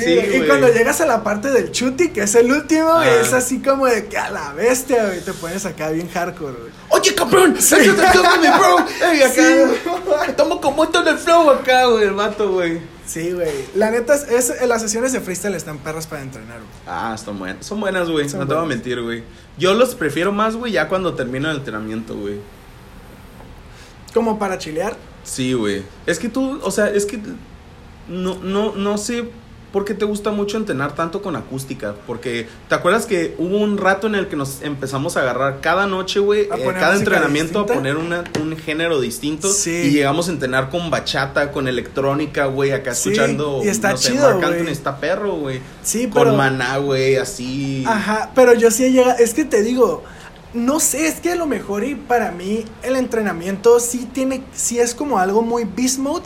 Sí, 0.00 0.20
Sí, 0.32 0.42
cuando 0.46 0.68
llegas 0.72 1.00
a 1.00 1.06
la 1.06 1.22
parte 1.22 1.50
del 1.50 1.70
chuti, 1.72 2.10
que 2.10 2.22
es 2.22 2.34
el 2.34 2.50
último, 2.52 2.90
Ah. 2.92 3.08
es 3.08 3.32
así 3.32 3.60
como 3.60 3.86
de 3.86 4.06
que 4.06 4.16
a 4.18 4.30
la 4.30 4.52
bestia, 4.52 5.06
güey, 5.06 5.20
te 5.20 5.32
pones 5.32 5.64
acá 5.66 5.90
bien 5.90 6.08
hardcore, 6.08 6.52
güey. 6.52 6.72
Oye, 6.90 7.14
cabrón, 7.14 7.54
toque, 7.54 8.38
mi 8.40 8.48
bro. 8.48 8.86
Ey, 9.10 9.22
acá. 9.22 9.34
Sí. 9.34 10.28
Estamos 10.28 10.60
como 10.60 10.84
en 10.84 11.08
el 11.08 11.18
flow 11.18 11.50
acá, 11.50 11.86
güey, 11.86 12.04
el 12.04 12.12
vato, 12.14 12.50
güey. 12.52 12.93
Sí, 13.06 13.32
güey. 13.32 13.50
La 13.74 13.90
neta, 13.90 14.14
es, 14.14 14.50
es- 14.50 14.66
las 14.66 14.80
sesiones 14.80 15.12
de 15.12 15.20
freestyle 15.20 15.54
están 15.54 15.78
perras 15.78 16.06
para 16.06 16.22
entrenar, 16.22 16.58
güey. 16.58 16.70
Ah, 16.86 17.12
están 17.14 17.38
buenas. 17.38 17.64
Son 17.66 17.78
buenas, 17.80 18.08
güey. 18.08 18.28
Son 18.28 18.40
No 18.40 18.46
te 18.46 18.54
voy 18.54 18.64
a 18.64 18.66
mentir, 18.66 19.00
güey. 19.02 19.22
Yo 19.58 19.74
los 19.74 19.94
prefiero 19.94 20.32
más, 20.32 20.56
güey, 20.56 20.72
ya 20.72 20.88
cuando 20.88 21.14
termino 21.14 21.50
el 21.50 21.58
entrenamiento, 21.58 22.16
güey. 22.16 22.36
Como 24.12 24.38
para 24.38 24.58
chilear. 24.58 24.96
Sí, 25.24 25.52
güey. 25.52 25.82
Es 26.06 26.18
que 26.18 26.28
tú, 26.28 26.60
o 26.62 26.70
sea, 26.70 26.88
es 26.88 27.04
que 27.06 27.20
no, 28.08 28.36
no, 28.38 28.74
no 28.74 28.98
sé 28.98 29.30
por 29.74 29.84
qué 29.84 29.92
te 29.92 30.04
gusta 30.04 30.30
mucho 30.30 30.56
entrenar 30.56 30.94
tanto 30.94 31.20
con 31.20 31.34
acústica. 31.34 31.96
Porque, 32.06 32.46
¿te 32.68 32.76
acuerdas 32.76 33.06
que 33.06 33.34
hubo 33.38 33.58
un 33.58 33.76
rato 33.76 34.06
en 34.06 34.14
el 34.14 34.28
que 34.28 34.36
nos 34.36 34.62
empezamos 34.62 35.16
a 35.16 35.22
agarrar 35.22 35.60
cada 35.60 35.88
noche, 35.88 36.20
güey, 36.20 36.42
eh, 36.42 36.48
cada 36.78 36.94
entrenamiento 36.94 37.58
distinta? 37.58 37.72
a 37.72 37.76
poner 37.76 37.96
una, 37.96 38.22
un 38.40 38.56
género 38.56 39.00
distinto? 39.00 39.52
Sí. 39.52 39.72
Y 39.72 39.90
llegamos 39.90 40.28
a 40.28 40.30
entrenar 40.30 40.70
con 40.70 40.90
bachata, 40.90 41.50
con 41.50 41.66
electrónica, 41.66 42.46
güey, 42.46 42.70
acá 42.70 42.94
Sí, 42.94 43.08
escuchando. 43.08 43.62
y 43.64 43.68
está 43.68 43.90
no 43.90 43.96
sé, 43.96 44.12
chido, 44.12 44.38
güey. 44.40 44.68
está 44.68 44.98
perro, 45.00 45.32
güey. 45.34 45.60
Sí, 45.82 46.04
Con 46.04 46.22
pero. 46.22 46.36
maná, 46.36 46.76
güey, 46.76 47.16
así. 47.16 47.82
Ajá, 47.84 48.30
pero 48.32 48.54
yo 48.54 48.70
sí 48.70 48.84
he 48.84 48.92
llegado. 48.92 49.18
Es 49.18 49.34
que 49.34 49.44
te 49.44 49.64
digo. 49.64 50.04
No 50.52 50.78
sé, 50.78 51.08
es 51.08 51.16
que 51.16 51.32
a 51.32 51.34
lo 51.34 51.46
mejor 51.46 51.82
y 51.82 51.96
para 51.96 52.30
mí 52.30 52.64
el 52.84 52.94
entrenamiento 52.94 53.80
sí 53.80 54.08
tiene, 54.12 54.44
sí 54.54 54.78
es 54.78 54.94
como 54.94 55.18
algo 55.18 55.42
muy 55.42 55.64
beast 55.64 55.98
mode, 55.98 56.22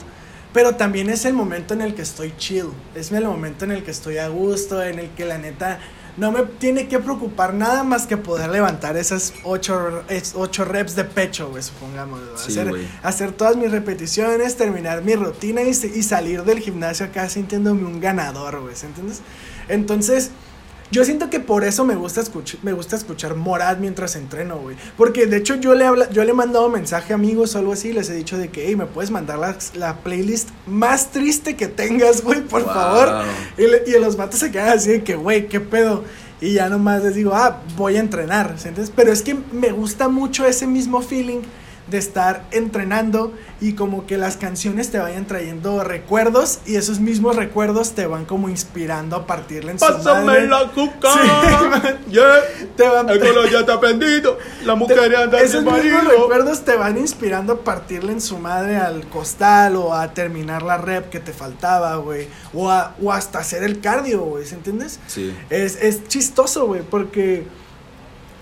pero 0.53 0.77
también 0.77 1.11
es 1.11 1.25
el 1.25 1.35
momento 1.35 1.75
en 1.75 1.83
el 1.83 1.95
que 1.95 2.03
estoy 2.03 2.35
chill, 2.37 2.71
es 2.95 3.13
el 3.13 3.25
momento 3.25 3.65
en 3.65 3.73
el 3.73 3.85
que 3.85 3.91
estoy 3.91 4.19
a 4.19 4.29
gusto, 4.29 4.83
en 4.83 4.99
el 4.99 5.11
que 5.11 5.25
la 5.25 5.39
neta 5.39 5.79
no 6.17 6.33
me 6.33 6.43
tiene 6.43 6.89
que 6.89 6.99
preocupar 6.99 7.55
nada 7.55 7.85
más 7.85 8.07
que 8.07 8.17
poder 8.17 8.51
levantar 8.51 8.97
esas 8.97 9.35
ocho, 9.45 10.03
ocho 10.35 10.65
reps 10.65 10.97
de 10.97 11.05
pecho, 11.05 11.49
güey, 11.51 11.63
supongamos. 11.63 12.21
Sí, 12.37 12.59
hacer, 12.59 12.75
hacer 13.03 13.33
todas 13.33 13.57
mis 13.57 13.71
repeticiones, 13.71 14.57
terminar 14.57 15.03
mi 15.03 15.15
rutina 15.15 15.63
y, 15.63 15.69
y 15.69 16.03
salir 16.03 16.43
del 16.43 16.59
gimnasio 16.59 17.07
acá 17.07 17.29
sintiéndome 17.29 17.85
un 17.85 18.01
ganador, 18.01 18.61
güey, 18.61 18.75
¿se 18.75 18.87
entiendes? 18.87 19.21
Entonces... 19.69 20.31
Yo 20.91 21.05
siento 21.05 21.29
que 21.29 21.39
por 21.39 21.65
eso 21.65 21.85
me 21.85 21.95
gusta, 21.97 22.21
escuch 22.23 22.55
me 22.63 22.73
gusta 22.73 22.97
escuchar 22.97 23.35
Morad 23.35 23.77
mientras 23.79 24.17
entreno, 24.17 24.57
güey. 24.59 24.77
Porque 24.97 25.27
de 25.27 25.37
hecho 25.37 25.55
yo 25.57 25.75
le, 25.75 25.85
habla 25.85 26.09
yo 26.11 26.25
le 26.25 26.31
he 26.31 26.35
mandado 26.35 26.69
mensaje 26.71 27.13
a 27.13 27.17
amigos 27.17 27.55
o 27.55 27.59
algo 27.59 27.73
así. 27.75 27.93
Les 27.93 28.09
he 28.09 28.15
dicho 28.15 28.39
de 28.39 28.49
que, 28.49 28.67
hey, 28.67 28.75
¿me 28.77 28.87
puedes 28.87 29.11
mandar 29.11 29.39
la, 29.39 29.57
la 29.75 29.97
playlist 29.97 30.49
más 30.67 31.11
triste 31.11 31.57
que 31.57 31.67
tengas, 31.69 32.23
güey? 32.23 32.41
Por 32.41 32.65
Wow. 32.65 32.73
favor. 32.75 33.25
Y, 33.59 33.63
le- 33.63 33.83
y 33.87 34.01
los 34.01 34.17
vatos 34.17 34.41
se 34.41 34.51
quedan 34.51 34.71
así 34.71 34.91
de 34.91 35.03
que, 35.05 35.15
güey, 35.17 35.49
¿qué 35.49 35.61
pedo? 35.61 36.05
Y 36.41 36.55
ya 36.55 36.69
nomás 36.69 37.03
les 37.03 37.15
digo, 37.17 37.33
ah, 37.35 37.61
voy 37.77 37.97
a 37.97 38.01
entrenar. 38.01 38.55
¿sí 38.59 38.69
entiendes? 38.69 38.93
Pero 38.95 39.13
es 39.13 39.23
que 39.23 39.37
me 39.53 39.73
gusta 39.73 40.09
mucho 40.09 40.47
ese 40.47 40.67
mismo 40.67 41.03
feeling 41.03 41.41
de 41.91 41.99
estar 41.99 42.45
entrenando 42.51 43.33
y 43.61 43.73
como 43.73 44.07
que 44.07 44.19
las 44.19 44.37
canciones 44.37 44.91
te 44.91 44.99
vayan 44.99 45.27
trayendo 45.27 45.83
recuerdos 45.83 46.59
y 46.67 46.77
esos 46.77 47.01
mismos 47.01 47.35
recuerdos 47.37 47.93
te 47.93 48.07
van 48.07 48.25
como 48.27 48.49
inspirando 48.49 49.17
a 49.17 49.27
partirle 49.27 49.73
en 49.73 49.79
su 49.79 49.87
Pásame 49.87 50.25
madre. 50.27 50.47
la 50.49 50.71
cuca. 50.73 51.09
Sí. 51.13 52.11
yeah. 52.11 52.41
Te 52.77 52.87
van- 52.89 53.09
El 53.09 53.19
color 53.21 53.51
ya 53.51 53.61
está 53.61 53.81
prendido. 53.81 54.39
La 54.65 54.75
mujer 54.75 55.17
anda 55.17 55.41
esos 55.41 55.63
mismos 55.65 55.79
marido. 55.79 55.99
recuerdos 56.11 56.65
te 56.65 56.77
van 56.77 56.99
inspirando 56.99 57.55
a 57.55 57.61
partirle 57.65 58.13
en 58.13 58.21
su 58.21 58.39
madre 58.39 58.77
al 58.77 59.09
costal 59.09 59.77
o 59.77 59.95
a 59.95 60.13
terminar 60.13 60.63
la 60.63 60.77
rep 60.79 61.09
que 61.11 61.21
te 61.21 61.33
faltaba, 61.33 61.97
güey. 61.97 62.29
O, 62.53 62.71
a- 62.71 62.95
o 63.03 63.13
hasta 63.13 63.39
hacer 63.39 63.63
el 63.63 63.81
cardio, 63.81 64.21
güey, 64.23 64.45
¿se 64.45 64.55
entiendes? 64.57 65.01
Sí. 65.07 65.35
Es, 65.51 65.77
es 65.83 66.07
chistoso, 66.07 66.67
güey, 66.67 66.83
porque 66.83 67.47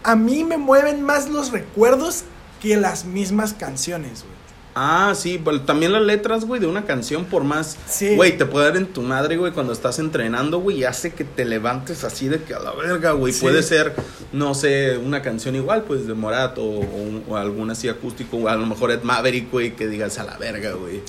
a 0.03 0.15
mí 0.17 0.45
me 0.45 0.57
mueven 0.57 1.03
más 1.03 1.29
los 1.29 1.51
recuerdos 1.53 2.25
que 2.61 2.77
las 2.77 3.05
mismas 3.05 3.53
canciones, 3.53 4.23
güey. 4.23 4.37
Ah, 4.79 5.15
sí, 5.17 5.41
pero 5.43 5.63
también 5.63 5.91
las 5.93 6.03
letras, 6.03 6.45
güey, 6.45 6.61
de 6.61 6.67
una 6.67 6.85
canción, 6.85 7.25
por 7.25 7.45
más, 7.45 7.79
Sí. 7.89 8.15
güey, 8.15 8.37
te 8.37 8.45
puede 8.45 8.67
dar 8.67 8.77
en 8.77 8.87
tu 8.87 9.01
madre, 9.01 9.39
güey, 9.39 9.53
cuando 9.53 9.73
estás 9.73 9.99
entrenando, 9.99 10.59
güey, 10.59 10.81
y 10.81 10.85
hace 10.85 11.15
que 11.15 11.25
te 11.25 11.47
levantes 11.47 12.05
así 12.05 12.29
de 12.29 12.43
que 12.43 12.53
a 12.53 12.59
la 12.59 12.73
verga, 12.73 13.13
güey. 13.13 13.33
Sí. 13.33 13.41
Puede 13.41 13.63
ser, 13.63 13.95
no 14.33 14.53
sé, 14.53 14.99
una 14.99 15.23
canción 15.23 15.57
igual, 15.57 15.85
pues, 15.85 16.07
de 16.07 16.13
Morat 16.13 16.59
o, 16.59 16.63
o, 16.65 17.23
o 17.27 17.37
algún 17.37 17.71
así 17.71 17.89
acústico, 17.89 18.37
o 18.37 18.49
a 18.49 18.55
lo 18.55 18.67
mejor 18.67 18.91
Ed 18.91 19.03
Maverick, 19.03 19.51
güey, 19.51 19.75
que 19.75 19.89
digas 19.89 20.19
a 20.19 20.25
la 20.25 20.37
verga, 20.37 20.73
güey. 20.73 21.01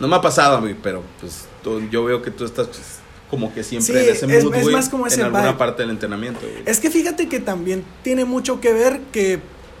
No 0.00 0.08
me 0.08 0.16
ha 0.16 0.20
pasado 0.20 0.56
a 0.56 0.60
mí, 0.60 0.74
pero, 0.82 1.04
pues, 1.20 1.44
tú- 1.62 1.80
yo 1.92 2.02
veo 2.04 2.22
que 2.22 2.32
tú 2.32 2.44
estás, 2.44 2.66
pues, 2.66 2.80
como 3.30 3.54
que 3.54 3.62
siempre 3.62 3.86
Sí, 4.02 4.08
en 4.08 4.16
ese 4.16 4.26
es- 4.38 4.44
mood, 4.44 4.54
es 4.56 4.62
güey, 4.64 4.74
más 4.74 4.88
como 4.88 5.06
ese 5.06 5.20
en 5.20 5.26
alguna 5.26 5.44
vibe. 5.44 5.58
parte 5.58 5.82
del 5.82 5.90
entrenamiento, 5.92 6.40
güey. 6.40 6.64
Es 6.66 6.80
que 6.80 6.90
fíjate 6.90 7.28
que 7.28 7.38
también 7.38 7.84
tiene 8.02 8.24
mucho 8.24 8.60
que 8.60 8.72
ver 8.72 9.00
que 9.12 9.38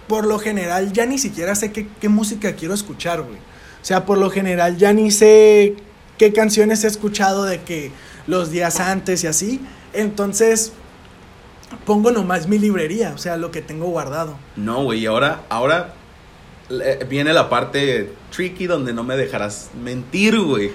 por 0.08 0.26
lo 0.26 0.38
general 0.38 0.92
ya 0.92 1.06
ni 1.06 1.18
siquiera 1.18 1.54
sé 1.54 1.72
qué, 1.72 1.86
qué 2.00 2.08
música 2.08 2.54
quiero 2.54 2.74
escuchar, 2.74 3.22
güey. 3.22 3.36
O 3.36 3.84
sea, 3.84 4.04
por 4.06 4.18
lo 4.18 4.30
general 4.30 4.76
ya 4.76 4.92
ni 4.92 5.10
sé 5.10 5.74
qué 6.18 6.32
canciones 6.32 6.84
he 6.84 6.86
escuchado 6.86 7.44
de 7.44 7.62
que 7.62 7.90
los 8.26 8.50
días 8.50 8.78
antes 8.80 9.24
y 9.24 9.26
así. 9.26 9.60
Entonces 9.92 10.72
pongo 11.84 12.10
nomás 12.10 12.46
mi 12.48 12.58
librería, 12.58 13.12
o 13.14 13.18
sea, 13.18 13.36
lo 13.36 13.50
que 13.50 13.62
tengo 13.62 13.86
guardado. 13.86 14.36
No, 14.56 14.84
güey, 14.84 15.04
ahora, 15.06 15.42
ahora 15.48 15.94
le- 16.68 17.02
viene 17.04 17.32
la 17.32 17.48
parte 17.48 18.12
tricky 18.30 18.66
donde 18.66 18.92
no 18.92 19.04
me 19.04 19.16
dejarás 19.16 19.70
mentir, 19.82 20.38
güey. 20.38 20.70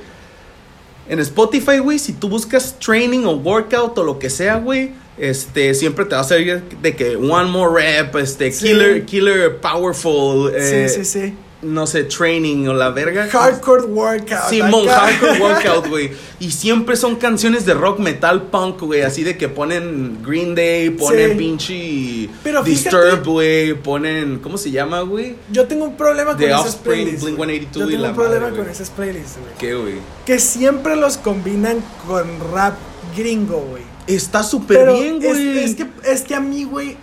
En 1.10 1.20
Spotify, 1.20 1.78
güey, 1.80 2.00
si 2.00 2.14
tú 2.14 2.28
buscas 2.30 2.78
training 2.80 3.26
o 3.26 3.32
workout 3.36 3.98
o 3.98 4.04
lo 4.04 4.20
que 4.20 4.30
sea, 4.30 4.58
güey, 4.60 4.92
este, 5.18 5.74
siempre 5.74 6.06
te 6.06 6.16
va 6.16 6.22
a 6.22 6.24
salir 6.24 6.62
de 6.82 6.96
que 6.96 7.16
one 7.16 7.50
more 7.50 7.72
rep, 7.74 8.16
este, 8.18 8.52
Sí. 8.52 8.68
killer, 8.68 9.06
killer, 9.06 9.58
powerful, 9.58 10.54
eh, 10.56 10.90
sí, 10.90 11.04
sí, 11.04 11.06
sí. 11.06 11.34
No 11.62 11.88
sé, 11.88 12.04
training 12.04 12.68
o 12.68 12.74
la 12.74 12.90
verga. 12.92 13.28
Hardcore 13.32 13.84
workout. 13.86 14.50
Simón, 14.50 14.88
acá. 14.88 15.00
hardcore 15.08 15.40
workout, 15.42 15.88
güey. 15.90 16.12
Y 16.40 16.52
siempre 16.52 16.96
son 16.96 17.16
canciones 17.16 17.66
de 17.66 17.74
rock, 17.74 17.98
metal, 18.00 18.44
punk, 18.44 18.82
güey. 18.82 19.02
Así 19.02 19.24
de 19.24 19.38
que 19.38 19.50
ponen 19.50 20.20
Green 20.24 20.54
Day, 20.54 20.92
ponen 20.92 21.32
Sí. 21.32 21.36
pinche 21.38 22.30
Pero 22.44 22.62
Disturbed, 22.64 23.24
güey. 23.26 23.74
Ponen, 23.74 24.40
¿cómo 24.40 24.58
se 24.58 24.70
llama, 24.70 25.02
güey? 25.02 25.36
Yo 25.52 25.66
tengo 25.68 25.86
un 25.86 25.98
problema 25.98 26.34
con 26.34 26.44
esas 26.44 26.76
playlists. 26.76 27.24
Blink-182 27.26 27.72
Yo 27.74 27.86
y 27.88 27.90
tengo 27.90 28.04
la 28.04 28.10
un 28.10 28.16
problema 28.16 28.46
madre, 28.50 28.58
con 28.62 28.70
esas 28.70 28.90
playlists, 28.92 29.38
güey. 29.40 29.54
¿Qué, 29.58 29.74
güey? 29.76 29.96
Que 30.26 30.38
siempre 30.40 30.96
los 30.96 31.18
combinan 31.18 31.84
con 32.08 32.28
rap 32.54 32.76
gringo, 33.18 33.66
güey. 33.72 33.84
Está 34.06 34.44
súper 34.44 34.92
bien, 34.94 35.20
güey. 35.20 35.60
es 35.64 35.76
que, 35.76 35.88
es 36.06 36.22
que 36.22 36.36
a 36.36 36.40
mí, 36.40 36.64
güey. 36.66 36.92
eh, 36.92 36.98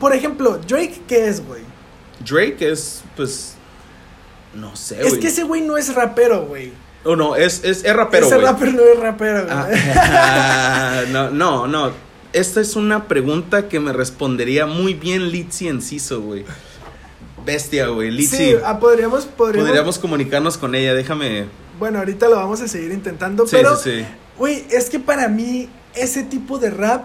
Por 0.00 0.12
ejemplo, 0.14 0.58
Drake, 0.66 1.00
¿qué 1.06 1.28
es, 1.28 1.46
güey? 1.46 1.62
Drake 2.28 2.70
es, 2.70 3.02
pues, 3.16 3.54
no 4.54 4.74
sé, 4.76 4.96
güey. 4.96 5.06
Es 5.08 5.18
que 5.18 5.28
ese 5.28 5.44
güey 5.44 5.60
no 5.60 5.76
es 5.76 5.94
rapero, 5.94 6.46
güey. 6.46 6.72
Oh, 7.04 7.16
no, 7.16 7.34
es, 7.36 7.64
es, 7.64 7.84
es 7.84 7.96
rapero, 7.96 8.26
ese 8.26 8.34
güey. 8.36 8.46
rapper 8.46 8.74
no 8.74 8.82
es 8.82 8.98
rapero, 9.00 9.44
güey. 9.44 9.56
Ah, 9.96 11.02
no, 11.10 11.30
no, 11.30 11.66
no. 11.66 11.92
Esta 12.32 12.60
es 12.60 12.76
una 12.76 13.08
pregunta 13.08 13.68
que 13.68 13.80
me 13.80 13.92
respondería 13.92 14.66
muy 14.66 14.94
bien 14.94 15.30
Litzy 15.30 15.68
Enciso, 15.68 16.20
güey. 16.20 16.44
bestia, 17.44 17.88
güey. 17.88 18.10
Litzy. 18.10 18.36
Sí, 18.36 18.54
ah, 18.64 18.78
podríamos, 18.78 19.24
podríamos, 19.26 19.68
Podríamos 19.68 19.98
comunicarnos 19.98 20.58
con 20.58 20.74
ella, 20.74 20.94
déjame. 20.94 21.46
Bueno, 21.78 21.98
ahorita 21.98 22.28
lo 22.28 22.36
vamos 22.36 22.60
a 22.60 22.68
seguir 22.68 22.92
intentando, 22.92 23.46
Sí, 23.46 23.56
pero, 23.56 23.74
sí, 23.76 24.00
sí. 24.00 24.06
güey, 24.36 24.66
es 24.70 24.90
que 24.90 25.00
para 25.00 25.28
mí 25.28 25.68
ese 25.94 26.22
tipo 26.22 26.58
de 26.58 26.70
rap 26.70 27.04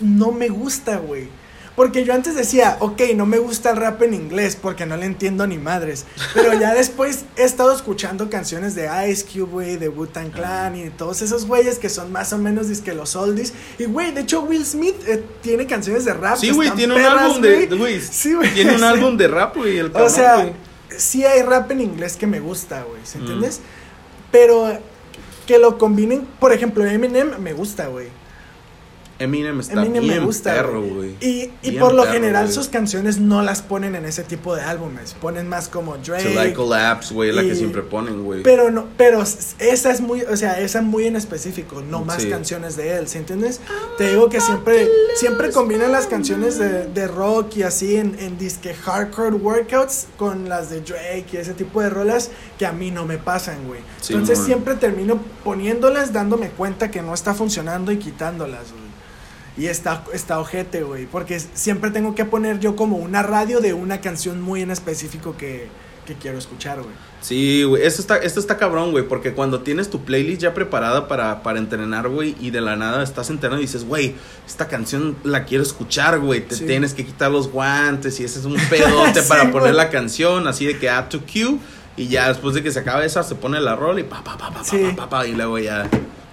no 0.00 0.32
me 0.32 0.48
gusta, 0.48 0.96
güey. 0.96 1.28
Porque 1.76 2.04
yo 2.04 2.14
antes 2.14 2.36
decía, 2.36 2.76
ok, 2.78 3.02
no 3.16 3.26
me 3.26 3.38
gusta 3.38 3.70
el 3.70 3.76
rap 3.78 4.00
en 4.02 4.14
inglés 4.14 4.56
porque 4.60 4.86
no 4.86 4.96
le 4.96 5.06
entiendo 5.06 5.44
ni 5.46 5.58
madres. 5.58 6.04
Pero 6.32 6.52
ya 6.58 6.72
después 6.74 7.24
he 7.36 7.42
estado 7.42 7.72
escuchando 7.74 8.30
canciones 8.30 8.76
de 8.76 8.88
Ice 9.10 9.24
Cube, 9.26 9.50
güey, 9.50 9.76
de 9.76 9.88
Wu-Tang 9.88 10.30
Clan 10.30 10.76
y 10.76 10.90
todos 10.90 11.20
esos 11.22 11.46
güeyes 11.46 11.80
que 11.80 11.88
son 11.88 12.12
más 12.12 12.32
o 12.32 12.38
menos 12.38 12.68
disque 12.68 12.94
los 12.94 13.16
oldies. 13.16 13.52
Y, 13.78 13.86
güey, 13.86 14.12
de 14.12 14.20
hecho, 14.20 14.42
Will 14.42 14.64
Smith 14.64 14.94
eh, 15.08 15.24
tiene 15.42 15.66
canciones 15.66 16.04
de 16.04 16.14
rap. 16.14 16.36
Sí, 16.36 16.50
güey, 16.50 16.70
tiene 16.70 16.94
un 16.94 17.02
álbum 17.02 17.40
de. 17.40 17.66
güey. 17.66 17.78
Güey, 17.78 18.00
Sí, 18.00 18.34
güey. 18.34 18.54
Tiene 18.54 18.72
un 18.74 18.78
Sí. 18.78 18.84
álbum 18.84 19.16
de 19.16 19.26
rap, 19.26 19.56
güey. 19.56 19.78
El 19.78 19.86
O 19.86 19.92
cabrón, 19.92 20.10
sea, 20.10 20.36
güey. 20.36 20.52
sí 20.96 21.24
hay 21.24 21.42
rap 21.42 21.70
en 21.72 21.80
inglés 21.80 22.16
que 22.16 22.28
me 22.28 22.38
gusta, 22.38 22.84
güey, 22.84 23.00
¿se 23.04 23.18
Mm. 23.18 23.20
entiendes? 23.22 23.60
Pero 24.30 24.78
que 25.46 25.58
lo 25.58 25.76
combinen, 25.76 26.26
por 26.38 26.52
ejemplo, 26.52 26.84
Eminem 26.86 27.38
me 27.40 27.52
gusta, 27.52 27.88
güey. 27.88 28.08
Eminem 29.24 29.60
está 29.60 29.72
Eminem 29.82 30.02
bien 30.04 30.18
me 30.20 30.24
gusta. 30.24 30.54
perro, 30.54 30.82
güey. 30.82 31.14
Y, 31.20 31.50
por 31.78 31.92
lo 31.94 32.02
perro, 32.02 32.14
general 32.14 32.52
sus 32.52 32.68
canciones 32.68 33.18
no 33.18 33.42
las 33.42 33.62
ponen 33.62 33.94
en 33.94 34.04
ese 34.04 34.22
tipo 34.22 34.54
de 34.54 34.62
álbumes, 34.62 35.14
ponen 35.20 35.48
más 35.48 35.68
como 35.68 35.94
To 35.96 36.12
like 36.12 36.30
Drake. 36.32 36.52
collapse, 36.54 37.12
güey, 37.14 37.32
la 37.32 37.42
que 37.42 37.54
siempre 37.54 37.82
ponen, 37.82 38.22
güey. 38.24 38.42
Pero 38.42 38.70
no, 38.70 38.86
pero 38.96 39.22
esa 39.22 39.90
es 39.90 40.00
muy, 40.00 40.22
o 40.22 40.36
sea, 40.36 40.60
esa 40.60 40.82
muy 40.82 41.06
en 41.06 41.16
específico, 41.16 41.82
no 41.82 42.04
más 42.04 42.22
Sí. 42.22 42.30
canciones 42.30 42.76
de 42.76 42.96
él, 42.96 43.08
¿sí 43.08 43.18
entiendes? 43.18 43.60
Te 43.98 44.10
digo 44.10 44.28
que 44.28 44.40
siempre, 44.40 44.88
siempre 45.16 45.50
combinan 45.50 45.92
las 45.92 46.06
canciones 46.06 46.58
de, 46.58 46.86
de 46.86 47.06
rock 47.08 47.56
y 47.56 47.62
así 47.64 47.96
en, 47.96 48.16
en 48.18 48.38
disque 48.38 48.72
hardcore 48.74 49.36
workouts 49.36 50.06
con 50.16 50.48
las 50.48 50.70
de 50.70 50.80
Drake 50.80 51.26
y 51.32 51.36
ese 51.36 51.54
tipo 51.54 51.80
de 51.80 51.90
rolas 51.90 52.30
que 52.58 52.66
a 52.66 52.72
mí 52.72 52.90
no 52.90 53.04
me 53.06 53.18
pasan, 53.18 53.66
güey. 53.66 53.80
Entonces 54.08 54.38
siempre 54.38 54.74
termino 54.74 55.20
poniéndolas, 55.42 56.12
dándome 56.12 56.50
cuenta 56.50 56.90
que 56.90 57.02
no 57.02 57.14
está 57.14 57.34
funcionando 57.34 57.92
y 57.92 57.98
quitándolas, 57.98 58.70
güey. 58.72 58.84
Y 59.56 59.66
está, 59.66 60.04
está 60.12 60.40
ojete, 60.40 60.82
güey. 60.82 61.06
Porque 61.06 61.38
siempre 61.40 61.90
tengo 61.90 62.14
que 62.14 62.24
poner 62.24 62.58
yo 62.60 62.74
como 62.76 62.96
una 62.96 63.22
radio 63.22 63.60
de 63.60 63.72
una 63.72 64.00
canción 64.00 64.40
muy 64.40 64.62
en 64.62 64.70
específico 64.72 65.36
que, 65.36 65.68
que 66.06 66.14
quiero 66.14 66.38
escuchar, 66.38 66.78
güey. 66.82 66.94
Sí, 67.20 67.62
güey, 67.62 67.82
esto 67.86 68.02
está, 68.02 68.16
esto 68.18 68.38
está 68.40 68.56
cabrón, 68.58 68.90
güey, 68.90 69.06
porque 69.08 69.32
cuando 69.32 69.60
tienes 69.60 69.88
tu 69.88 70.04
playlist 70.04 70.42
ya 70.42 70.52
preparada 70.52 71.08
para, 71.08 71.42
para 71.42 71.58
entrenar, 71.58 72.08
güey, 72.08 72.34
y 72.40 72.50
de 72.50 72.60
la 72.60 72.76
nada 72.76 73.02
estás 73.02 73.30
entrenando 73.30 73.62
y 73.62 73.66
dices, 73.66 73.84
güey, 73.86 74.14
esta 74.46 74.68
canción 74.68 75.16
la 75.24 75.44
quiero 75.44 75.62
escuchar, 75.62 76.18
güey, 76.18 76.40
te 76.46 76.56
Sí. 76.56 76.66
tienes 76.66 76.92
que 76.92 77.06
quitar 77.06 77.30
los 77.30 77.48
guantes 77.50 78.20
y 78.20 78.24
ese 78.24 78.40
es 78.40 78.44
un 78.44 78.56
pedote 78.68 79.22
Sí, 79.22 79.28
para 79.28 79.50
poner 79.52 79.74
la 79.74 79.88
canción, 79.88 80.46
así 80.48 80.66
de 80.66 80.78
que 80.78 80.90
add 80.90 81.08
to 81.08 81.20
cue, 81.20 81.56
y 81.96 82.08
ya 82.08 82.28
después 82.28 82.54
de 82.56 82.62
que 82.62 82.70
se 82.72 82.80
acaba 82.80 83.04
esa 83.06 83.22
se 83.22 83.36
pone 83.36 83.58
la 83.60 83.74
rola 83.76 84.00
y 84.00 84.04
pa, 84.04 84.22
pa, 84.22 84.36
pa, 84.36 84.50
pa, 84.52 84.62
pa, 84.62 84.70
pa, 84.70 84.96
pa, 84.96 85.08
pa, 85.08 85.26
y 85.26 85.32
luego 85.32 85.58
ya, 85.60 85.88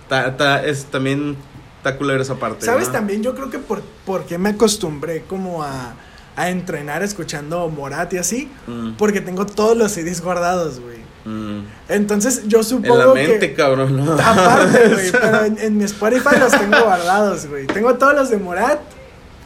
ta, 0.10 0.36
ta- 0.36 0.66
es 0.66 0.86
también, 0.86 1.38
está 1.82 1.98
culero 1.98 2.22
esa 2.22 2.36
parte, 2.36 2.66
¿Sabes 2.66 2.88
¿no? 2.88 2.94
también? 2.94 3.24
Yo 3.24 3.34
creo 3.34 3.50
que 3.50 3.58
por, 3.60 3.82
porque 4.06 4.38
me 4.38 4.50
acostumbré 4.50 5.24
como 5.24 5.64
a, 5.64 5.94
a 6.36 6.50
entrenar 6.50 7.02
escuchando 7.04 7.68
Morat 7.70 8.14
y 8.14 8.18
así. 8.20 8.52
Mm, 8.68 8.92
Porque 8.94 9.20
tengo 9.22 9.46
todos 9.46 9.76
los 9.76 9.92
CDs 9.92 10.22
guardados, 10.22 10.80
güey. 10.80 10.98
mm. 11.26 11.66
Entonces 11.90 12.44
yo 12.48 12.60
En 12.60 12.64
supongo 12.64 12.98
la 12.98 13.14
mente, 13.14 13.40
que... 13.50 13.54
cabrón, 13.56 13.98
¿no? 14.06 14.14
Aparte, 14.14 14.90
güey, 14.94 15.12
pero 15.12 15.46
en, 15.46 15.58
en 15.60 15.78
mi 15.78 15.84
Spotify 15.86 16.38
los 16.40 16.52
tengo 16.52 16.82
guardados, 16.84 17.48
güey. 17.48 17.66
Tengo 17.68 17.96
todos 17.96 18.14
los 18.16 18.30
de 18.30 18.38
Morat. 18.38 18.80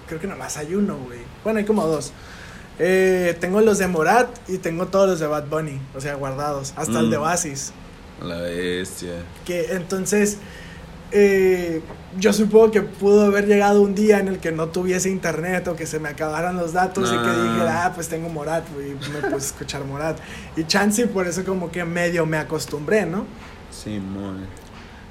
Creo 0.07 0.19
que 0.19 0.27
nomás 0.27 0.57
hay 0.57 0.75
uno, 0.75 0.97
güey. 0.97 1.19
Bueno, 1.43 1.59
hay 1.59 1.65
como 1.65 1.87
dos. 1.87 2.11
Eh, 2.77 3.35
tengo 3.39 3.61
los 3.61 3.77
de 3.77 3.87
Morat 3.87 4.27
y 4.49 4.57
tengo 4.57 4.87
todos 4.87 5.07
los 5.09 5.19
de 5.21 5.27
Bad 5.27 5.45
Bunny, 5.47 5.79
o 5.95 6.01
sea, 6.01 6.15
guardados. 6.15 6.73
Hasta 6.75 6.99
el 6.99 7.07
Mm. 7.07 7.11
de 7.11 7.17
Oasis. 7.17 7.71
La 8.21 8.37
bestia. 8.41 9.23
Que 9.45 9.71
entonces, 9.73 10.37
eh, 11.11 11.81
yo 12.17 12.31
supongo 12.33 12.71
que 12.71 12.81
pudo 12.81 13.25
haber 13.25 13.45
llegado 13.47 13.81
un 13.81 13.93
día 13.95 14.19
en 14.19 14.27
el 14.29 14.39
que 14.39 14.51
no 14.51 14.67
tuviese 14.69 15.09
internet 15.09 15.67
o 15.67 15.75
que 15.75 15.85
se 15.85 15.99
me 15.99 16.09
acabaran 16.09 16.55
los 16.57 16.73
datos 16.73 17.09
y 17.09 17.15
que 17.17 17.29
Ah. 17.29 17.43
dijera, 17.53 17.85
ah, 17.85 17.91
pues 17.93 18.07
tengo 18.07 18.29
Morat, 18.29 18.63
y 18.79 18.93
me 19.11 19.19
puse 19.21 19.33
a 19.33 19.37
escuchar 19.37 19.83
Morat. 19.85 20.17
Y 20.55 20.63
chance, 20.65 21.07
por 21.07 21.27
eso 21.27 21.43
como 21.43 21.71
que 21.71 21.83
medio 21.85 22.25
me 22.25 22.37
acostumbré, 22.37 23.05
¿no? 23.05 23.25
Sí, 23.71 23.99
muy. 23.99 24.45